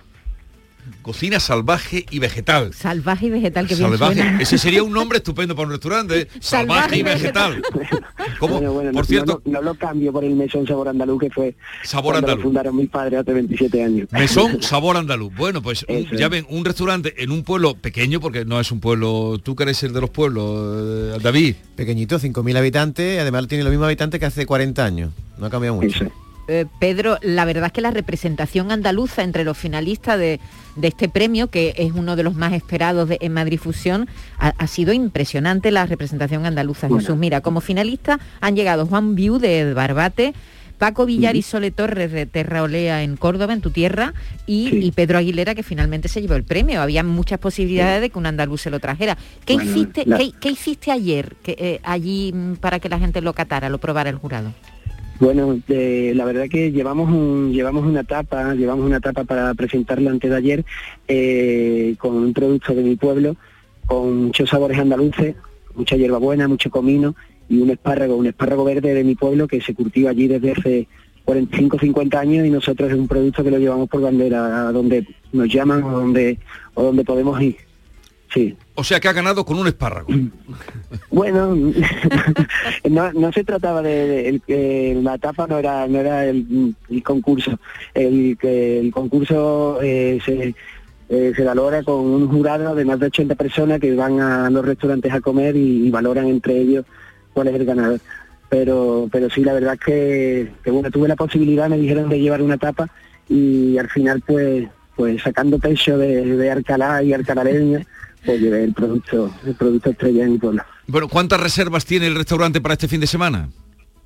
[1.01, 2.73] Cocina salvaje y vegetal.
[2.73, 4.41] Salvaje y vegetal, que bien suena.
[4.41, 6.21] Ese sería un nombre estupendo para un restaurante.
[6.21, 6.27] ¿eh?
[6.39, 7.61] Salvaje, y vegetal.
[8.39, 12.43] por cierto, no, lo cambio por el mesón sabor andaluz que fue sabor andaluz.
[12.43, 14.07] fundaron mis padres hace 27 años.
[14.11, 15.33] Mesón sabor andaluz.
[15.35, 15.85] Bueno, pues
[16.17, 19.63] ya ven, un restaurante en un pueblo pequeño, porque no es un pueblo, tú que
[19.63, 21.55] eres el de los pueblos, eh, David.
[21.75, 25.11] Pequeñito, 5.000 habitantes, además tiene los mismos habitantes que hace 40 años.
[25.37, 26.05] No ha cambiado mucho.
[26.47, 30.39] Eh, Pedro, la verdad es que la representación andaluza entre los finalistas de,
[30.81, 35.71] este premio, que es uno de los más esperados en Madrid Fusión, ha, sido impresionante
[35.71, 36.87] la representación andaluza.
[36.89, 40.33] Jesús, mira, como finalista han llegado Juan Viu de Barbate,
[40.77, 44.13] Paco Villar y Sole Torres de Terraolea en Córdoba, en tu tierra,
[44.45, 46.81] y, Pedro Aguilera, que finalmente se llevó el premio.
[46.81, 49.17] Había muchas posibilidades de que un andaluz se lo trajera.
[49.45, 50.05] ¿Qué, hiciste,
[50.39, 54.17] ¿qué, hiciste ayer eh, allí mm, para que la gente lo catara, lo probara el
[54.17, 54.53] jurado?
[55.19, 57.09] Bueno, la verdad que llevamos
[57.51, 60.65] llevamos una etapa, llevamos una etapa para presentarla antes de ayer
[61.07, 63.37] eh, con un producto de mi pueblo,
[63.85, 65.35] con muchos sabores andaluces,
[65.73, 67.15] mucha hierbabuena, mucho comino
[67.47, 70.87] y un espárrago, un espárrago verde de mi pueblo que se cultiva allí desde hace
[71.23, 75.07] 45 50 años y nosotros es un producto que lo llevamos por bandera a donde
[75.31, 76.39] nos llaman o donde
[76.73, 77.55] o donde podemos ir.
[78.33, 78.55] Sí.
[78.77, 80.07] O sea que ha ganado con un espárrago.
[81.11, 81.55] Bueno,
[82.89, 84.41] no, se trataba de,
[85.01, 87.57] la etapa no era no era el, concurso.
[87.93, 90.53] El, el concurso eh, se,
[91.07, 94.65] eh, se valora con un jurado de más de 80 personas que van a los
[94.65, 96.85] restaurantes a comer y, valoran entre ellos
[97.33, 97.99] cuál es el ganador.
[98.49, 102.41] Pero pero sí, la verdad es que, bueno, tuve la posibilidad, me dijeron de llevar
[102.41, 102.89] una etapa
[103.29, 107.85] y al final pues pues sacando pecho de, de Arcalá y Arcalareña
[108.25, 110.63] pues llevé el producto, el producto estrella en mi pueblo.
[110.87, 113.49] Bueno, ¿cuántas reservas tiene el restaurante para este fin de semana?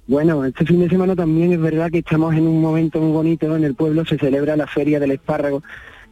[0.07, 3.55] Bueno, este fin de semana también es verdad que estamos en un momento muy bonito
[3.55, 5.61] en el pueblo, se celebra la Feria del Espárrago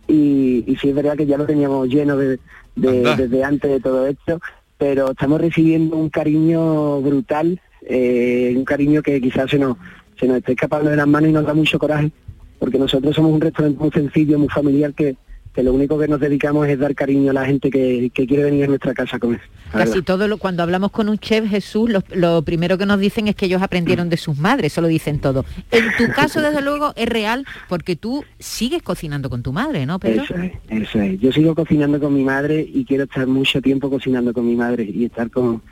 [0.07, 2.39] y, y sí es verdad que ya lo teníamos lleno de,
[2.75, 4.39] desde antes de todo esto,
[4.77, 9.77] pero estamos recibiendo un cariño brutal, eh, un cariño que quizás se nos,
[10.19, 12.11] se nos esté escapando de las manos y nos da mucho coraje,
[12.59, 15.15] porque nosotros somos un restaurante muy sencillo, muy familiar que,
[15.57, 18.65] que lo único que nos dedicamos es dar cariño a la gente que, quiere venir
[18.65, 19.41] a nuestra casa a comer.
[19.71, 23.35] Casi todo lo, cuando hablamos con un chef, Jesús, lo, primero que nos dicen es
[23.35, 25.45] que ellos aprendieron de sus madres, eso lo dicen todo.
[25.71, 29.97] En tu caso, desde luego, es real porque tú sigues cocinando con tu madre, ¿no,
[29.97, 30.25] Pedro?
[30.25, 31.19] Eso es, eso es.
[31.19, 34.83] Yo sigo cocinando con mi madre y quiero estar mucho tiempo cocinando con mi madre
[34.83, 35.63] y estar con,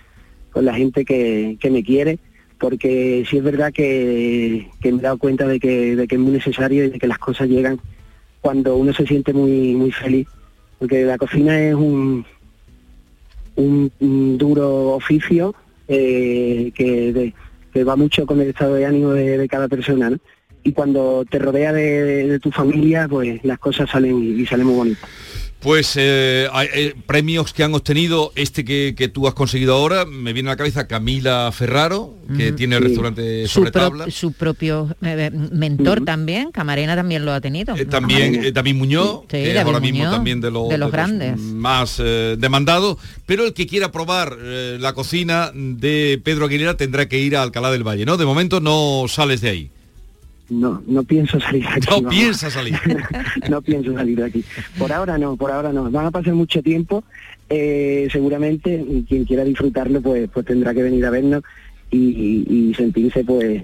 [0.56, 2.18] la gente que, me quiere
[2.58, 6.32] porque sí es verdad que, me he dado cuenta de que, de que es muy
[6.32, 7.80] necesario y de que las cosas llegan
[8.46, 10.28] cuando uno se siente muy muy feliz
[10.78, 12.24] porque la cocina es un
[13.56, 15.56] un, duro oficio
[15.88, 17.34] eh, que,
[17.84, 20.16] va mucho con el estado de ánimo de, cada persona
[20.62, 25.10] y cuando te rodea de, tu familia pues las cosas salen y salen muy bonitas
[25.66, 30.06] Pues eh, hay, eh, premios que han obtenido, este que, que tú has conseguido ahora,
[30.06, 32.88] me viene a la cabeza Camila Ferraro, que tiene el Sí.
[32.90, 34.06] restaurante Su, sobre pro- tabla.
[34.12, 37.76] su propio eh, mentor también, Camarena también lo ha tenido.
[37.76, 40.78] Eh, también eh, David Muñoz, Sí, que es ahora mismo Muñoz, también de, los- de
[40.78, 41.40] los de grandes.
[41.40, 47.08] más eh, demandados, pero el que quiera probar eh, la cocina de Pedro Aguilera tendrá
[47.10, 48.18] que ir a Alcalá del Valle, ¿no?
[48.18, 49.72] De momento no sales de ahí.
[50.50, 51.88] No, no pienso salir de aquí.
[51.90, 52.14] No vamos.
[52.14, 52.76] piensas salir.
[53.50, 54.44] no pienso salir de aquí.
[54.78, 55.90] Por ahora no, por ahora no.
[55.90, 57.04] Van a pasar mucho tiempo.
[57.50, 61.44] eh, seguramente y quien quiera disfrutarlo pues pues tendrá que venir a vernos
[61.92, 61.98] y,
[62.48, 63.62] y- y sentirse pues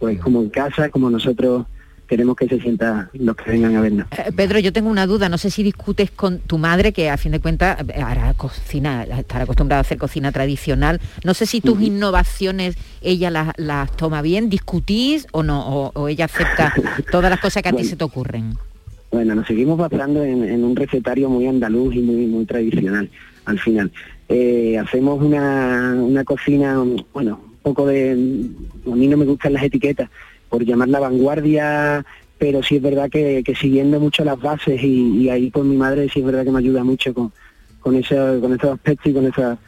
[0.00, 1.66] pues como en casa, como nosotros
[2.10, 4.06] queremos que se sienta los que vengan a vernos.
[4.10, 7.16] Eh, Pedro, yo tengo una duda, no sé si discutes con tu madre, que a
[7.16, 11.00] fin de cuentas eh, hará cocina, estará acostumbrada a hacer cocina tradicional.
[11.22, 16.08] No sé si tus innovaciones ella las, las toma bien, discutís o no, o, o
[16.08, 16.74] ella acepta
[17.12, 18.54] todas las cosas que a ti se te ocurren.
[19.12, 23.08] Bueno, nos seguimos basando en, en un recetario muy andaluz y muy muy tradicional
[23.44, 23.92] al final.
[24.28, 26.76] Eh, hacemos una, una cocina,
[27.12, 28.12] bueno, un poco de...
[28.12, 30.08] A mí no me gustan las etiquetas,
[30.50, 32.04] por llamarla vanguardia,
[32.36, 36.20] pero sí es verdad que, siguiendo mucho las bases y, ahí pues mi madre sí
[36.20, 37.32] es verdad que me ayuda mucho con,
[37.78, 39.58] con, ese, con esos aspectos y con esa,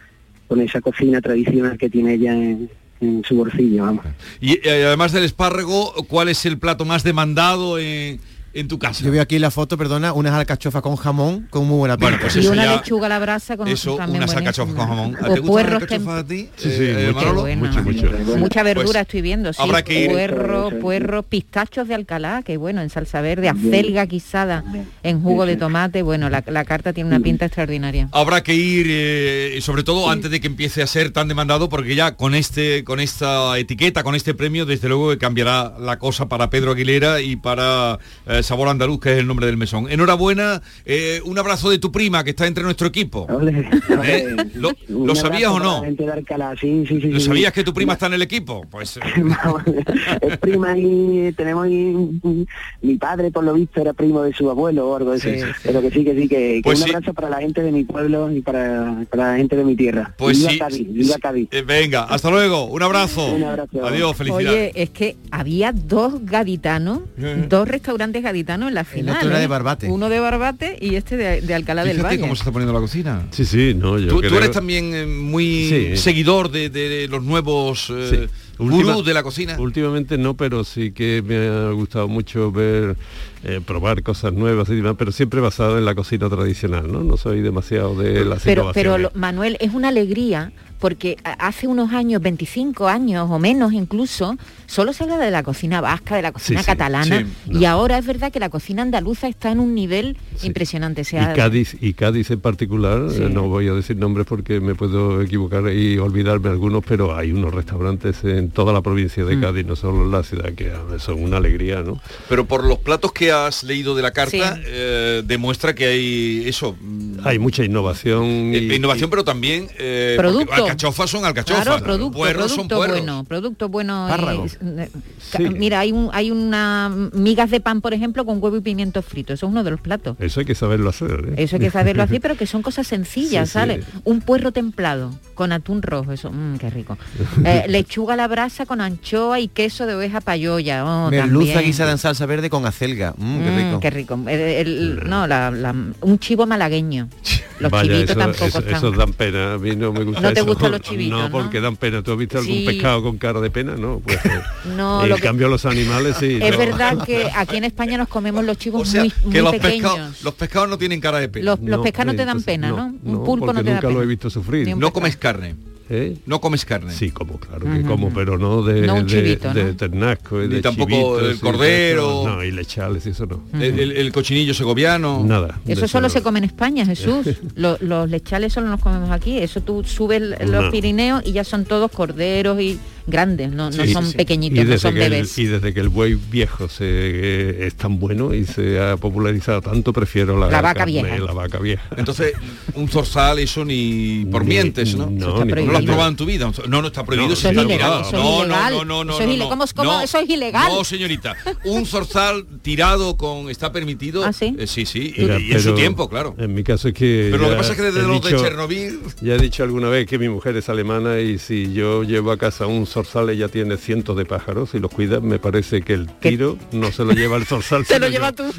[0.49, 2.69] con esa cocina tradicional que tiene ella en,
[3.01, 4.05] en su bolsillo, vamos.
[4.41, 8.21] Y eh, además del espárrago, ¿cuál es el plato más demandado en,
[8.55, 9.05] en tu casa?
[9.05, 12.11] Yo veo aquí la foto, perdona, unas alcachofas con jamón con muy buena pinta.
[12.11, 14.87] Bueno, pues y una ya- lechuga a la brasa con Eso, también unas alcachofas con
[14.87, 15.17] jamón.
[15.17, 16.49] ¿A ¿Te gustan las puerros alcachofas a ti?
[16.57, 17.41] Sí, sí, eh, mucho, Manolo?
[17.43, 17.69] buena.
[17.69, 18.37] mucho, mucho.
[18.39, 19.63] Mucha verdura Pues estoy viendo, sí.
[19.63, 24.65] habrá que ir- puerro, puerro, pistachos de Alcalá, que bueno, en salsa verde, acelga guisada
[25.03, 28.09] en jugo de tomate, bueno, la, la carta tiene una pinta extraordinaria.
[28.13, 31.95] Habrá que ir, eh, sobre todo antes de que empiece a ser tan demandado, porque
[31.95, 36.29] ya con este, con esta etiqueta, con este premio, desde luego que cambiará la cosa
[36.29, 39.91] para Pedro Aguilera y para eh, Sabor Andaluz, que es el nombre del mesón.
[39.91, 43.27] Enhorabuena, eh, un abrazo de tu prima que está entre nuestro equipo.
[44.05, 44.37] ¿Eh?
[44.55, 45.81] ¿Lo, sabías o no?
[45.81, 47.27] la gente de Alcalá, sí, sí, sí, ¿Lo sí.
[47.27, 48.65] sabías que tu prima está en el equipo?
[48.71, 49.01] Pues eh,
[50.21, 54.97] es prima y tenemos mi padre por lo visto era primo de su abuelo o
[54.97, 55.47] algo así Sí, sí.
[55.63, 56.91] pero que sí que sí que, que Pues un sí.
[56.95, 60.13] abrazo para la gente de mi pueblo y para, para la gente de mi tierra
[60.19, 63.35] Pues viva sí, Cádiz, viva Cádiz eh, venga, hasta luego, un abrazo.
[63.35, 63.85] Un abrazo.
[63.87, 64.73] Adiós, felicidades.
[64.73, 67.01] Oye, es que había dos gaditanos,
[67.49, 68.32] dos restaurantes gaditanos
[68.69, 69.17] en la final.
[69.17, 69.49] otro era de ¿eh?
[69.49, 69.89] Barbate.
[69.89, 72.21] Uno de Barbate y este de, de Alcalá del Fíjate Valle.
[72.21, 73.27] cómo se está poniendo la cocina.
[73.31, 75.97] Sí, sí, no, yo Tú, eres también eh, muy Sí.
[75.97, 78.29] seguidor de, de los nuevos eh,
[78.59, 79.57] Última- gurús de la cocina.
[79.59, 82.97] Últimamente no, pero sí que me ha gustado mucho ver,
[83.45, 87.03] eh, probar cosas nuevas y demás, pero siempre basado en la cocina tradicional, ¿no?
[87.03, 90.53] No soy demasiado de las Pero, pero lo- Manuel, es una alegría
[90.83, 95.45] porque a- hace unos años, 25 años o menos incluso, solo se habla de la
[95.45, 98.83] cocina vasca, de la cocina sí, catalana, sí, y ahora es verdad que la cocina
[98.83, 101.05] andaluza está en un nivel impresionante.
[101.05, 103.23] Se ha- Y Cádiz, y Cádiz en particular, Sí.
[103.23, 107.31] eh, no voy a decir nombres porque me puedo equivocar y olvidarme algunos, pero hay
[107.31, 109.27] unos restaurantes en toda la provincia Mm.
[109.29, 112.01] de Cádiz, no solo en la ciudad, que ah, son una alegría, ¿no?
[112.29, 114.63] Pero por los platos que has leído de la carta, Sí.
[114.67, 116.75] eh, demuestra que hay eso.
[116.81, 118.25] mm, Hay mucha innovación.
[118.53, 120.67] eh, y- innovación, pero también eh, porque Producto.
[120.73, 121.65] Alcachofas son alcachofas.
[121.65, 124.45] Claro, producto, puerros son producto bueno, producto bueno.
[124.45, 124.91] Es- eh,
[125.37, 125.45] Sí.
[125.49, 129.33] Mira, hay un, hay una migas de pan, por ejemplo, con huevo y pimiento frito.
[129.33, 130.17] Eso es uno de los platos.
[130.21, 131.33] Eso hay que saberlo hacer.
[131.37, 131.45] ¿eh?
[131.45, 133.59] Eso hay que saberlo así, pero que son cosas sencillas, Sí, sí.
[133.59, 133.85] ¿sale?
[134.05, 136.99] Un puerro templado con atún rojo, eso, mmm, qué rico.
[137.45, 140.85] Eh, lechuga a la brasa con anchoa y queso de oveja payoya.
[140.85, 143.15] Oh, Merluza guisada en salsa verde con acelga.
[143.17, 143.81] Mm, qué Mm, rico.
[143.81, 144.19] qué rico.
[144.27, 147.09] El- el- no, la- la- un chivo malagueño.
[147.63, 148.75] Los Vaya, chivitos eso- tampoco eso- están.
[148.75, 150.47] esos dan pena, a mí no me gusta ¿No te eso.
[150.47, 151.31] gustan los chivitos, No, no?
[151.31, 152.03] porque dan pena.
[152.03, 152.65] ¿Tú has visto algún Sí.
[152.67, 153.77] pescado con cara de pena?
[153.77, 154.17] No, pues...
[154.27, 154.31] eh,
[154.77, 156.39] No, en lo que- cambio los animales sí.
[156.43, 156.59] Es no.
[156.59, 159.93] verdad que aquí en España nos comemos los chivos muy, muy que los pequeños.
[159.93, 161.53] pescados, los pescados no tienen cara de pelo.
[161.57, 162.95] Los, los pescados no te dan pena, ¿no?
[163.05, 163.93] Un pulpo no te da nunca pena.
[163.95, 164.77] lo he visto sufrir.
[164.77, 165.55] No comes carne.
[165.95, 166.17] ¿Eh?
[166.25, 166.91] No comes carne.
[166.93, 169.77] Sí, como claro que como, pero no de, No de- chivito, de ¿no?
[169.77, 172.23] ternasco y Ni de tampoco chivitos el cordero.
[172.27, 173.43] No, y lechales y eso no.
[173.61, 175.23] El, el- el cochinillo segoviano.
[175.23, 175.61] Nada.
[175.67, 177.27] Eso de solo se come en España, Jesús.
[177.57, 179.37] Lo- los lechales solo nos comemos aquí.
[179.39, 180.71] Eso tú subes el- los No.
[180.71, 184.69] Pirineos y ya son todos corderos y grandes, no, no Sí, son sí, pequeñitos, y
[184.69, 185.39] no son que el- bebés.
[185.39, 189.61] y desde que el buey viejo se, eh, es tan bueno y se ha popularizado
[189.63, 191.19] tanto, prefiero la, La vaca carne, vieja.
[191.19, 191.83] La vaca vieja.
[191.97, 192.33] Entonces,
[192.75, 195.07] un zorzal, eso ni por mientes, ¿no?
[195.07, 196.51] no, ¿No lo has probado en tu vida?
[196.69, 197.33] No, no está prohibido.
[197.33, 198.01] Eso es está ilegal, tirado.
[198.03, 198.73] eso es no, ilegal.
[198.75, 199.49] no, no, no, Eso es no, ile- no.
[199.51, 199.93] ¿cómo es- cómo?
[199.93, 200.69] No, Eso es ilegal.
[200.73, 201.37] No, señorita.
[201.65, 204.25] Un zorzal tirado con está permitido.
[204.25, 204.55] ¿Ah, sí?
[204.59, 205.13] Eh, sí, sí.
[205.17, 206.35] Y, Mira, y en su tiempo, claro.
[206.39, 207.29] En mi caso es que...
[207.31, 209.01] Pero lo que pasa es que desde los de Chernobyl.
[209.21, 212.39] Ya he dicho alguna vez que mi mujer es alemana y si yo llevo a
[212.39, 216.07] casa un zorzal, ella tiene cientos de pájaros y los cuida, me parece que el
[216.09, 217.85] tiro no se lo lleva el zorzal.
[217.93, 218.13] Se lo yo.
[218.13, 218.45] lleva tú.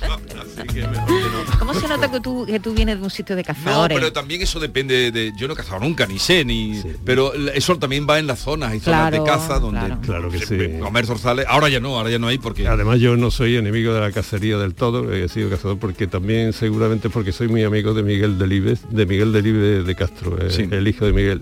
[0.00, 1.58] Así que mejor que no.
[1.58, 3.96] ¿Cómo se nota que tú, que tú vienes de un sitio de No, cazadores?
[3.96, 5.32] pero también eso depende de.
[5.38, 6.80] Yo no he cazado nunca, ni sé, ni.
[7.04, 9.98] Pero eso también va en las zonas, hay zonas de caza donde claro.
[10.02, 10.78] Claro que sí.
[10.80, 11.46] comer zorzales.
[11.48, 12.66] Ahora ya no, ahora ya no hay porque.
[12.68, 16.52] Además yo no soy enemigo de la cacería del todo, he sido cazador porque también
[16.52, 20.88] seguramente porque soy muy amigo de Miguel Delibes, de Miguel Delibes de Castro, eh, el
[20.88, 21.40] hijo de Miguel.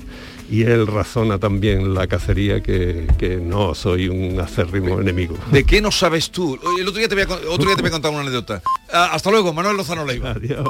[0.54, 5.36] Y él razona también la cacería que, que no soy un acérrimo enemigo.
[5.50, 6.56] ¿De qué no sabes tú?
[6.78, 8.62] El otro día te voy a, otro día te voy a contar una anécdota.
[8.92, 10.30] Ah, hasta luego, Manuel Lozano Leiva.
[10.30, 10.68] Adiós.